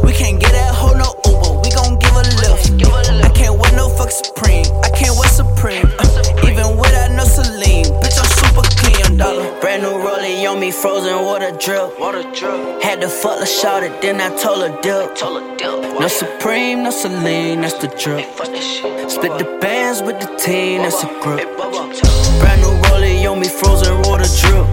We 0.03 0.15
can't 0.15 0.41
get 0.41 0.53
that 0.53 0.73
hoe 0.75 0.97
no 0.97 1.13
Uber, 1.29 1.61
we 1.61 1.69
gon' 1.77 1.99
give 2.01 2.17
a 2.17 2.25
lift. 2.41 2.81
I 3.23 3.29
can't 3.29 3.61
wear 3.61 3.77
no 3.77 3.91
fuck 3.91 4.11
Supreme, 4.11 4.65
I 4.81 4.89
can't 4.89 5.21
wear 5.21 5.29
Supreme. 5.29 5.85
Even 6.49 6.81
without 6.81 7.13
no 7.13 7.29
Celine, 7.29 7.93
bitch, 8.01 8.17
I'm 8.17 8.31
super 8.41 8.65
clean, 8.81 8.88
dollar. 9.19 9.61
Brand 9.61 9.83
new 9.83 9.99
rollie 9.99 10.49
on 10.49 10.61
me, 10.61 10.71
frozen 10.71 11.25
water 11.25 11.51
drip. 11.59 11.99
Water 11.99 12.23
drip. 12.33 12.83
Had 12.83 13.01
to 13.01 13.09
fuck 13.09 13.41
the 13.41 13.47
shot 13.47 13.83
it, 13.83 14.01
then 14.01 14.21
I 14.21 14.35
told 14.37 14.63
her 14.63 14.75
dip. 14.81 15.21
No 16.01 16.09
Supreme, 16.09 16.85
no 16.85 16.91
Celine, 16.91 17.61
that's 17.63 17.75
the 17.75 17.89
drip. 17.89 18.25
Split 19.11 19.37
the 19.39 19.59
bands 19.61 20.01
with 20.03 20.21
the 20.21 20.31
team, 20.37 20.83
that's 20.83 21.03
a 21.03 21.09
grip. 21.21 21.45
Brand 22.41 22.61
new 22.63 22.75
rollie 22.87 23.31
on 23.31 23.41
me, 23.41 23.49
frozen 23.49 24.01
water 24.03 24.31
drip. 24.41 24.67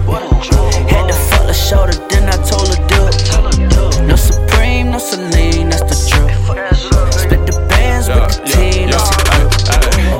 Had 0.88 1.08
to 1.08 1.14
fuck 1.28 1.46
the 1.46 1.52
shot 1.52 1.90
it, 1.90 2.00
then 2.08 2.28
I 2.28 2.36
told 2.50 2.68
her 2.72 2.80
dip. 2.86 4.06
No 4.06 4.16
Supreme, 4.16 4.90
no 4.92 4.98
Celine, 4.98 5.70
that's 5.70 5.82
the 5.90 5.98
drip. 6.08 6.30
Split 7.12 7.46
the 7.46 7.58
bands 7.68 8.08
with 8.08 8.30
the 8.30 8.44
team, 8.46 8.90
that's 8.90 9.10
a 9.10 9.14
grip. 9.14 9.25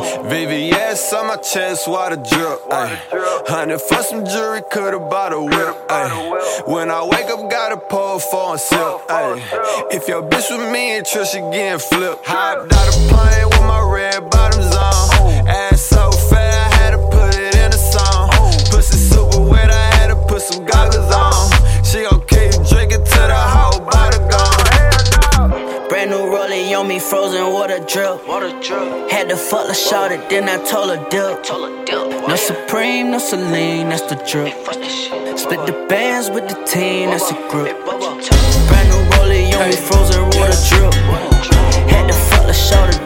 VVS 0.07 1.12
on 1.19 1.27
my 1.29 1.37
chest, 1.37 1.88
water 1.88 2.16
drip. 2.16 2.61
Ay. 2.71 3.01
Hundred 3.49 3.81
for 3.81 4.03
some 4.03 4.25
jewelry, 4.25 4.62
could've 4.71 5.11
bought 5.11 5.33
a 5.33 5.40
whip. 5.40 5.77
Ay. 5.90 6.62
When 6.66 6.90
I 6.90 7.03
wake 7.05 7.27
up, 7.27 7.51
gotta 7.51 7.77
pour 7.77 8.21
for 8.21 8.55
a 8.55 8.59
sip. 8.59 8.79
Ay. 9.09 9.42
If 9.90 10.09
your 10.09 10.23
bitch 10.23 10.51
with 10.51 10.73
me 10.73 10.97
and 10.97 11.07
Trish 11.07 11.35
again 11.35 11.79
flip. 11.79 12.21
Hopped 12.25 12.73
out 12.73 12.88
a 12.88 12.92
plane 13.12 13.47
with 13.51 13.66
my 13.66 13.83
red 13.92 14.31
bottoms 14.31 14.75
on. 14.75 15.49
Ass 15.49 15.75
on 26.76 26.86
me, 26.88 26.98
frozen 26.98 27.52
water 27.52 27.78
drip. 27.78 28.26
Water 28.28 28.50
drip. 28.60 29.10
Had 29.10 29.28
to 29.30 29.36
fuck 29.36 29.66
the 29.66 29.74
shot 29.74 30.12
it, 30.12 30.28
then 30.28 30.48
I 30.48 30.62
told 30.64 30.90
her 30.90 31.02
dip. 31.08 31.44
No 32.28 32.36
Supreme, 32.36 33.10
no 33.10 33.18
Celine, 33.18 33.88
that's 33.88 34.02
the 34.02 34.16
drip. 34.30 34.52
Split 35.38 35.66
the 35.66 35.86
bands 35.88 36.30
with 36.30 36.48
the 36.48 36.62
team, 36.64 37.10
that's 37.10 37.30
a 37.30 37.34
grip. 37.50 37.76
Brand 37.84 38.88
new 38.92 39.02
rollie 39.16 39.52
on 39.56 39.70
me, 39.70 39.76
frozen 39.76 40.24
water 40.36 40.58
drip. 40.68 40.94
Had 41.92 42.06
to 42.08 42.14
fuck 42.28 42.46
the 42.46 42.52
shot 42.52 42.94
it, 42.94 43.06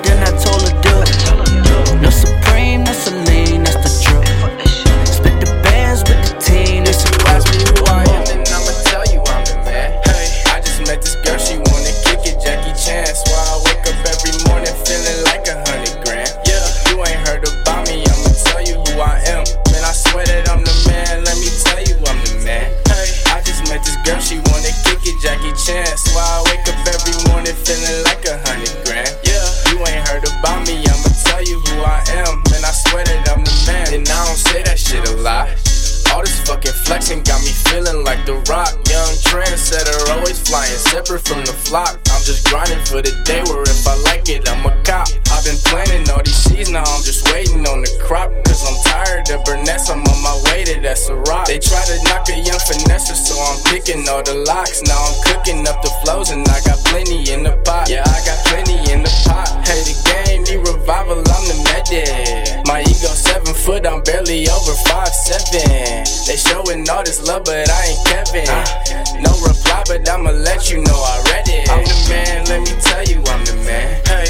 flexing 36.91 37.23
got 37.23 37.41
me 37.43 37.53
feeling 37.53 38.03
like 38.03 38.27
the 38.27 38.35
rock. 38.51 38.90
Young 39.11 39.43
trendsetter, 39.43 40.15
always 40.15 40.39
flying 40.39 40.71
separate 40.71 41.27
from 41.27 41.43
the 41.43 41.51
flock. 41.51 41.99
I'm 42.15 42.23
just 42.23 42.47
grinding 42.47 42.79
for 42.87 43.03
the 43.03 43.11
day 43.27 43.43
where 43.51 43.67
if 43.67 43.83
I 43.83 43.99
like 44.07 44.31
it, 44.31 44.47
I'm 44.47 44.63
a 44.63 44.71
cop. 44.87 45.11
I've 45.35 45.43
been 45.43 45.59
planning 45.67 46.07
all 46.15 46.23
these 46.23 46.39
seeds, 46.47 46.71
now 46.71 46.87
I'm 46.87 47.03
just 47.03 47.27
waiting 47.35 47.67
on 47.67 47.83
the 47.83 47.91
crop. 47.99 48.31
Cause 48.47 48.63
I'm 48.63 48.79
tired 48.87 49.27
of 49.35 49.43
Burness, 49.43 49.91
I'm 49.91 50.07
on 50.07 50.23
my 50.23 50.39
way 50.47 50.63
to 50.63 50.79
that's 50.79 51.09
a 51.09 51.17
rock. 51.27 51.51
They 51.51 51.59
try 51.59 51.83
to 51.91 51.99
knock 52.07 52.31
a 52.31 52.39
young 52.39 52.63
finesse, 52.63 53.11
so 53.11 53.35
I'm 53.35 53.59
picking 53.67 54.07
all 54.07 54.23
the 54.23 54.47
locks. 54.47 54.79
Now 54.87 55.03
I'm 55.03 55.19
cooking 55.27 55.67
up 55.67 55.83
the 55.83 55.91
flows, 56.07 56.31
and 56.31 56.47
I 56.47 56.63
got 56.63 56.79
plenty 56.87 57.35
in 57.35 57.43
the 57.43 57.59
pot. 57.67 57.91
Yeah, 57.91 58.07
I 58.07 58.19
got 58.23 58.39
plenty 58.47 58.79
in 58.95 59.03
the 59.03 59.11
pot. 59.27 59.51
Hey, 59.67 59.83
the 59.91 59.99
game 60.07 60.47
need 60.47 60.63
revival, 60.63 61.19
I'm 61.19 61.45
the 61.51 61.59
medic. 61.67 62.63
My 62.63 62.87
ego 62.87 63.11
seven 63.11 63.55
foot, 63.59 63.91
I'm 63.91 64.07
barely 64.07 64.47
over 64.47 64.75
five 64.87 65.11
seven. 65.11 66.07
They 66.31 66.39
showing 66.39 66.87
all 66.87 67.03
this 67.03 67.19
love, 67.27 67.43
but 67.43 67.67
I 67.67 67.91
ain't 67.91 68.07
Kevin. 68.07 69.00
No 69.21 69.33
reply, 69.43 69.83
but 69.87 70.09
I'ma 70.09 70.31
let 70.31 70.71
you 70.71 70.83
know 70.83 70.95
I 70.95 71.23
read 71.31 71.49
it. 71.49 71.71
I'm 71.71 71.85
the 71.85 71.97
man, 72.09 72.45
let 72.47 72.61
me 72.61 72.75
tell 72.81 73.05
you 73.05 73.19
I'm 73.27 73.45
the 73.45 73.57
man. 73.65 74.01
Hey, 74.07 74.30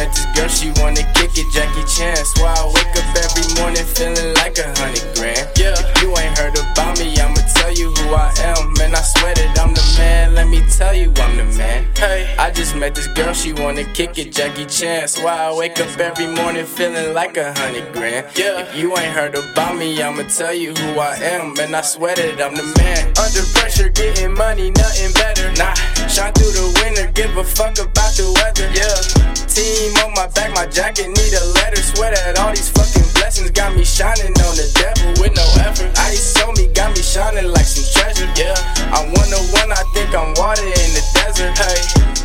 met 0.00 0.14
this 0.14 0.26
girl, 0.34 0.48
she 0.48 0.68
wanna 0.80 1.04
kick 1.12 1.36
it, 1.36 1.48
Jackie 1.52 1.84
Chan. 1.84 2.16
Why 2.40 2.54
I 2.56 2.64
wake 2.72 2.94
up 2.96 3.16
every 3.20 3.46
morning 3.60 3.84
feeling 3.84 4.34
like 4.40 4.56
a 4.56 4.72
hundred 4.80 5.04
grand. 5.14 5.44
Yeah, 5.60 5.76
if 5.76 6.02
you 6.02 6.08
ain't 6.16 6.36
heard 6.38 6.56
about 6.56 6.98
me, 6.98 7.12
I'ma 7.20 7.42
tell 7.54 7.72
you 7.72 7.92
who 7.92 8.14
I 8.14 8.32
am. 8.50 8.72
Man, 8.78 8.94
I 8.94 9.02
swear 9.02 9.34
that 9.34 9.58
I'm 9.60 9.74
the 9.74 9.84
man, 9.98 10.34
let 10.34 10.48
me 10.48 10.62
tell 10.70 10.94
you 10.94 11.12
I'm 11.16 11.36
the 11.36 11.44
man. 11.58 11.86
Hey, 11.96 12.34
I 12.38 12.50
just 12.50 12.74
met 12.76 12.94
this 12.94 13.08
girl, 13.08 13.34
she 13.34 13.52
wanna 13.52 13.84
kick 13.84 14.18
it, 14.18 14.32
Jackie 14.32 14.64
Chan. 14.64 15.08
Why 15.20 15.36
I 15.48 15.54
wake 15.54 15.78
up 15.80 15.98
every 15.98 16.28
morning 16.28 16.64
feeling 16.64 17.12
like 17.12 17.36
a 17.36 17.52
hundred 17.52 17.92
grand. 17.92 18.26
Yeah, 18.36 18.60
if 18.60 18.74
you 18.74 18.96
ain't 18.96 19.12
heard 19.12 19.34
about 19.34 19.76
me, 19.76 20.02
I'ma 20.02 20.22
tell 20.22 20.54
you 20.54 20.72
who 20.72 20.98
I 20.98 21.16
am. 21.16 21.52
Man, 21.54 21.74
I 21.74 21.82
swear 21.82 22.16
that 22.16 22.40
I'm 22.40 22.54
the 22.54 22.64
man. 22.80 23.12
Under 23.20 23.44
pressure, 23.52 23.90
getting 23.90 24.32
money, 24.32 24.70
nothing 24.70 25.12
better. 25.12 25.52
Nah, 25.60 25.74
shine 26.08 26.32
through 26.32 26.52
the 26.52 26.66
winter, 26.80 27.12
give 27.12 27.36
a 27.36 27.44
fuck 27.44 27.76
about 27.78 28.12
the 28.16 28.32
weather. 28.40 28.68
Yeah, 28.72 29.39
team 29.50 29.92
on 30.06 30.14
my 30.14 30.30
back, 30.32 30.54
my 30.54 30.66
jacket 30.66 31.10
need 31.10 31.34
a 31.34 31.44
letter. 31.58 31.82
Swear 31.82 32.14
that 32.14 32.38
all 32.38 32.54
these 32.54 32.70
fucking 32.70 33.06
blessings 33.18 33.50
got 33.50 33.74
me 33.74 33.84
shining 33.84 34.32
on 34.46 34.54
the 34.54 34.66
devil 34.78 35.10
with 35.18 35.34
no 35.34 35.46
effort. 35.66 35.90
Ice 36.06 36.38
on 36.42 36.54
me 36.54 36.70
got 36.72 36.94
me 36.94 37.02
shining 37.02 37.50
like 37.50 37.66
some 37.66 37.86
treasure. 37.90 38.30
Yeah, 38.38 38.54
I'm 38.94 39.10
one 39.10 39.30
of 39.34 39.44
one, 39.52 39.70
I 39.74 39.82
think 39.92 40.14
I'm 40.14 40.32
water 40.38 40.62
in 40.62 40.90
the 40.94 41.02
desert. 41.18 41.54
Hey, 41.58 41.82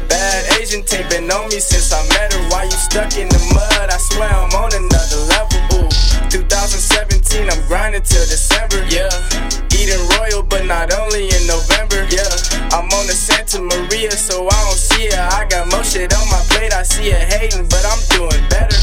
bad 0.08 0.62
Asian 0.62 0.86
tape 0.86 1.10
been 1.10 1.30
on 1.30 1.50
me 1.50 1.60
since 1.60 1.92
I 1.92 2.02
met 2.14 2.34
her. 2.34 2.42
Why 2.54 2.70
you 2.70 2.78
stuck 2.78 3.18
in 3.18 3.28
the 3.28 3.42
mud? 3.54 3.90
I 3.90 3.98
swear 3.98 4.30
I'm 4.30 4.54
on 4.54 4.72
another 4.72 5.20
level. 5.34 5.60
Ooh, 5.82 5.90
2017, 6.30 7.50
I'm 7.50 7.62
grinding 7.68 8.06
till 8.06 8.26
December. 8.30 8.86
Yeah, 8.86 9.10
Maria, 13.66 14.12
so 14.12 14.48
I 14.48 14.60
don't 14.66 14.78
see 14.78 15.08
her. 15.10 15.28
I 15.32 15.46
got 15.50 15.68
more 15.72 15.84
shit 15.84 16.14
on 16.14 16.26
my 16.30 16.42
plate, 16.50 16.74
I 16.74 16.84
see 16.84 17.10
her 17.12 17.26
hating, 17.26 17.68
but 17.68 17.84
I'm 17.86 18.02
doing 18.14 18.44
better. 18.50 18.78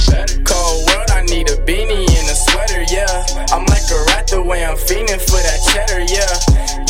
Cold 0.45 0.87
world, 0.89 1.11
I 1.11 1.23
need 1.23 1.51
a 1.51 1.57
beanie 1.63 2.09
and 2.09 2.27
a 2.29 2.37
sweater. 2.37 2.83
Yeah, 2.91 3.09
I'm 3.55 3.65
like 3.67 3.87
a 3.91 4.01
rat 4.13 4.29
the 4.29 4.43
way 4.43 4.65
I'm 4.65 4.77
fiending 4.77 5.23
for 5.23 5.41
that 5.41 5.61
cheddar. 5.71 6.03
Yeah, 6.05 6.33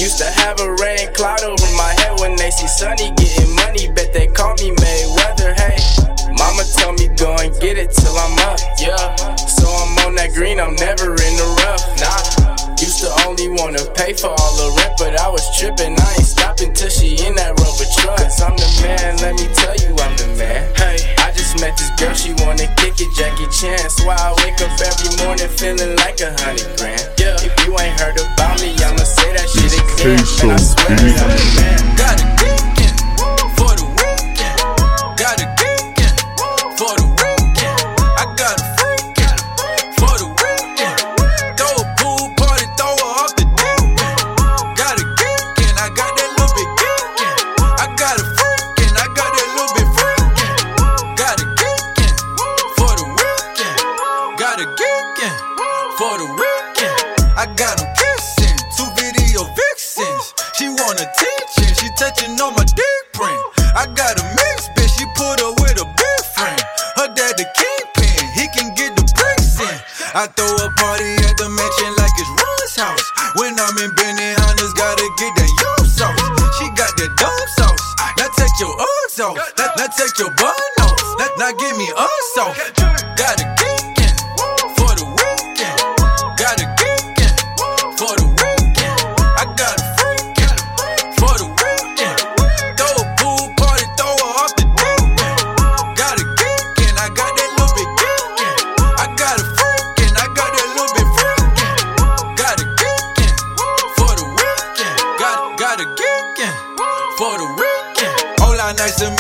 used 0.01 0.19
to 0.19 0.29
have 0.41 0.61
a 0.61 0.71
rain 0.81 1.13
cloud 1.13 1.45
over 1.45 1.71
my 1.77 1.93
head 2.01 2.21
when 2.21 2.37
they 2.37 2.51
see 2.51 2.67
Sunny 2.67 3.13
getting 3.15 3.55
money. 3.57 3.93
Bet 3.93 4.13
they 4.13 4.27
call 4.27 4.55
me 4.57 4.73
Mayweather. 4.73 5.53
Hey, 5.55 5.79
mama 6.33 6.65
told 6.81 6.99
me 6.99 7.09
go 7.17 7.37
and 7.37 7.53
get 7.61 7.79
it 7.79 7.93
till 7.93 8.17
I'm 8.17 8.39
up. 8.49 8.61
Yeah, 8.81 9.15
so 9.37 9.69
I'm 9.69 10.09
on 10.09 10.15
that 10.17 10.33
green, 10.35 10.59
I'm 10.59 10.75
never 10.77 11.13
in 11.13 11.35
the 11.37 11.49
rough. 11.63 11.85
Nah. 12.01 12.73
Used 12.83 12.99
to 12.99 13.11
only 13.27 13.49
wanna 13.49 13.85
pay 13.95 14.13
for 14.13 14.27
all 14.27 14.53
the 14.59 14.75
rent, 14.83 14.95
but 14.99 15.15
I 15.21 15.29
was 15.29 15.47
tripping. 15.57 15.95
I 15.95 16.22
met 21.73 21.79
this 21.79 21.91
girl, 21.99 22.15
she 22.15 22.33
wanna 22.45 22.67
kick 22.77 23.01
it, 23.01 23.13
Jackie 23.15 23.49
Chan. 23.49 23.91
So 23.91 24.09
I 24.09 24.35
wake 24.45 24.61
up 24.61 24.73
every 24.81 25.25
morning 25.25 25.49
feeling 25.49 25.97
like 25.97 26.21
a 26.21 26.33
hundred 26.43 26.77
grand. 26.79 27.09
Yeah, 27.19 27.37
if 27.41 27.53
you 27.67 27.79
ain't 27.79 27.99
heard 28.01 28.19
about 28.19 28.61
me, 28.61 28.75
I'ma 28.77 29.05
say 29.05 29.33
that 29.33 29.49
shit 29.49 29.73
again. 29.73 30.17
Man, 30.17 30.55
I 30.55 30.61
swear 30.61 30.93
I'm 30.93 31.31
the 31.33 31.49
man. 31.57 31.97
Got 31.97 32.21
a 32.21 32.42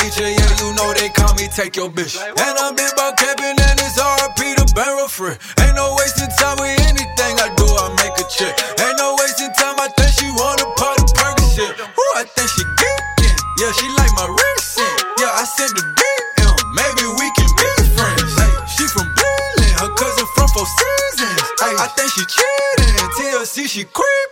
meet 0.03 0.15
you. 0.19 0.27
Yeah, 0.27 0.51
you 0.59 0.75
know 0.75 0.91
they 0.95 1.09
call 1.15 1.35
me 1.39 1.47
take 1.49 1.77
your 1.77 1.91
bitch. 1.91 2.19
And 2.19 2.55
I'm 2.59 2.75
big 2.75 2.91
about 2.93 3.17
capping 3.17 3.55
and 3.55 3.77
it's 3.79 3.99
RP 3.99 4.59
to 4.59 4.67
barrel 4.75 5.09
free. 5.09 5.39
Ain't 5.63 5.77
no 5.79 5.95
wasting 5.99 6.31
time 6.39 6.59
with 6.59 6.75
anything 6.91 7.35
I 7.39 7.49
do. 7.55 7.67
I 7.67 7.95
make 8.03 8.19
a 8.19 8.27
check. 8.27 8.55
Ain't 8.83 8.99
no 8.99 9.15
wasting 9.19 9.53
time. 9.55 9.79
I 9.79 9.89
think 9.95 10.11
she 10.19 10.27
wanna 10.35 10.67
party 10.75 11.07
perky 11.15 11.47
shit. 11.55 11.73
Who 11.79 12.05
I 12.19 12.25
think 12.27 12.49
she 12.51 12.63
geeking? 12.83 13.37
Yeah, 13.63 13.73
she 13.79 13.87
like 13.95 14.13
my 14.19 14.27
recent. 14.27 14.97
Yeah, 15.23 15.39
I 15.39 15.45
sent 15.47 15.71
the 15.79 15.85
DM. 15.87 16.57
Maybe 16.75 17.05
we 17.07 17.27
can 17.39 17.51
be 17.55 17.69
friends. 17.95 18.33
Hey, 18.35 18.53
she 18.75 18.85
from 18.91 19.07
Berlin. 19.15 19.73
Her 19.79 19.91
cousin 19.95 20.27
from 20.35 20.49
Four 20.51 20.67
Seasons. 20.67 21.41
I 21.63 21.87
think 21.95 22.11
she 22.11 22.25
cheating. 22.27 22.97
TLC, 23.17 23.69
she 23.69 23.85
creeping. 23.85 24.32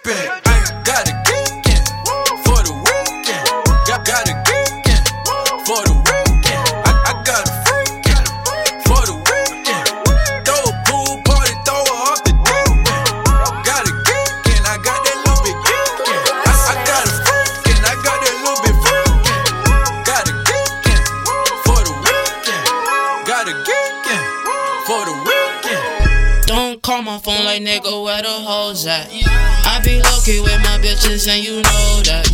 Hoes? 28.85 29.25
I 29.67 29.81
be 29.85 30.01
low 30.01 30.21
with 30.43 30.61
my 30.63 30.79
bitches 30.79 31.29
and 31.29 31.45
you 31.45 31.63
know 31.63 32.01
that. 32.07 32.25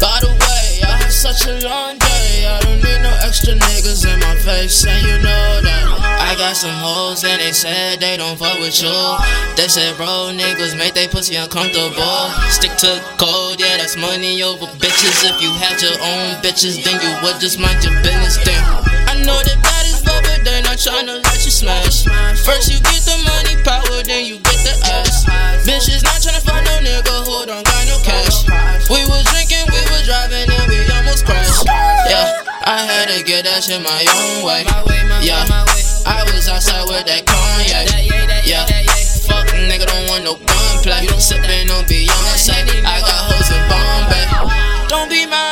By 0.00 0.20
the 0.20 0.32
way, 0.32 0.82
I 0.82 0.96
had 1.00 1.12
such 1.12 1.46
a 1.46 1.56
long 1.64 1.98
day. 1.98 2.44
I 2.44 2.60
don't 2.60 2.82
need 2.82 3.00
no 3.02 3.12
extra 3.22 3.54
niggas 3.54 4.04
in 4.04 4.20
my 4.20 4.34
face 4.36 4.84
and 4.86 5.00
you 5.06 5.16
know 5.22 5.60
that. 5.62 5.84
I 6.20 6.34
got 6.36 6.56
some 6.56 6.74
hoes 6.74 7.24
and 7.24 7.40
they 7.40 7.52
said 7.52 8.00
they 8.00 8.16
don't 8.16 8.36
fuck 8.38 8.58
with 8.58 8.82
you. 8.82 8.92
They 9.56 9.68
said 9.68 9.96
bro 9.96 10.32
niggas 10.34 10.76
make 10.76 10.94
they 10.94 11.08
pussy 11.08 11.36
uncomfortable. 11.36 12.28
Stick 12.50 12.76
to 12.82 13.00
code, 13.16 13.60
yeah 13.60 13.76
that's 13.78 13.96
money 13.96 14.42
over 14.42 14.66
bitches. 14.76 15.24
If 15.24 15.40
you 15.40 15.50
had 15.56 15.80
your 15.80 15.96
own 15.96 16.42
bitches, 16.42 16.82
then 16.84 17.00
you 17.00 17.12
would 17.22 17.40
just 17.40 17.58
mind 17.60 17.84
your 17.84 17.94
business. 18.02 18.36
Damn. 18.44 18.84
I 19.08 19.14
know 19.24 19.38
that 19.38 19.58
bad 19.62 19.86
is 19.86 20.02
fuck, 20.02 20.22
but 20.24 20.44
they 20.44 20.60
not 20.62 20.76
tryna 20.76 21.22
let 21.22 21.44
you 21.44 21.50
smash. 21.50 22.04
First 22.44 22.72
you 22.72 22.80
get 22.80 23.00
the 23.06 23.16
money, 23.24 23.54
power, 23.62 24.02
then 24.02 24.26
you 24.26 24.45
ass. 24.96 25.24
Bitches 25.66 26.02
not 26.04 26.18
tryna 26.22 26.40
find 26.40 26.64
no 26.64 26.78
nigga 26.80 27.16
who 27.26 27.44
don't 27.44 27.64
got 27.64 27.84
no 27.86 27.98
cash. 28.00 28.46
We 28.88 29.04
was 29.10 29.24
drinking, 29.32 29.66
we 29.68 29.80
was 29.90 30.06
driving, 30.06 30.48
and 30.48 30.66
we 30.70 30.78
almost 30.94 31.26
crashed. 31.26 31.66
Yeah, 31.66 32.42
I 32.64 32.80
had 32.86 33.08
to 33.12 33.22
get 33.24 33.44
that 33.44 33.64
shit 33.64 33.82
my 33.82 34.02
own 34.16 34.46
way. 34.46 34.62
Yeah, 35.20 35.42
I 36.06 36.22
was 36.30 36.48
outside 36.48 36.86
with 36.86 37.06
that 37.06 37.26
cognac. 37.26 37.90
Yeah, 38.46 38.62
yeah, 38.64 38.64
fuck 39.26 39.48
nigga, 39.52 39.86
don't 39.86 40.06
want 40.08 40.24
no 40.24 40.34
gunplay. 40.38 41.06
Sippin' 41.18 41.70
on 41.74 41.84
Beyonce, 41.84 42.54
I 42.86 43.00
got 43.02 43.20
hoes 43.26 43.50
in 43.50 43.62
Bombay. 43.66 44.24
Don't 44.88 45.10
be 45.10 45.26
mad, 45.26 45.45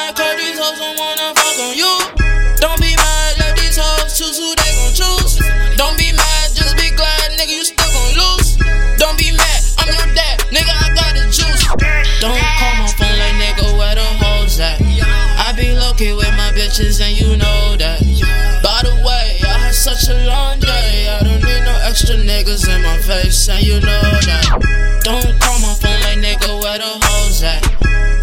face 23.25 23.49
and 23.49 23.63
you 23.63 23.81
know 23.81 24.03
that. 24.29 25.01
Don't 25.03 25.41
call 25.41 25.59
my 25.61 25.75
phone 25.81 26.01
like 26.05 26.19
nigga, 26.19 26.61
where 26.63 26.79
the 26.79 26.93
hoes 27.05 27.43
at? 27.43 27.63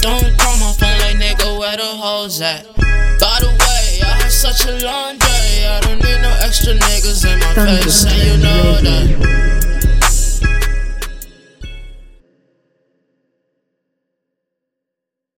Don't 0.02 0.38
call 0.38 0.58
my 0.58 0.74
phone 0.78 0.98
like 1.00 1.18
nigga, 1.18 1.60
where 1.60 1.78
the 1.78 1.84
hoes 1.84 2.42
at? 2.42 2.66
By 3.20 3.38
the 3.42 3.50
way, 3.50 4.02
I 4.02 4.14
had 4.22 4.32
such 4.32 4.66
a 4.66 4.74
long 4.86 5.18
day. 5.18 5.68
I 5.68 5.80
don't 5.82 6.02
need 6.04 6.22
no 6.22 6.32
extra 6.42 6.74
niggas 6.74 7.26
in 7.26 7.40
my 7.40 7.54
face 7.66 8.06
and 8.06 8.18
you 8.24 8.38
know 8.44 8.82
that. 8.82 9.71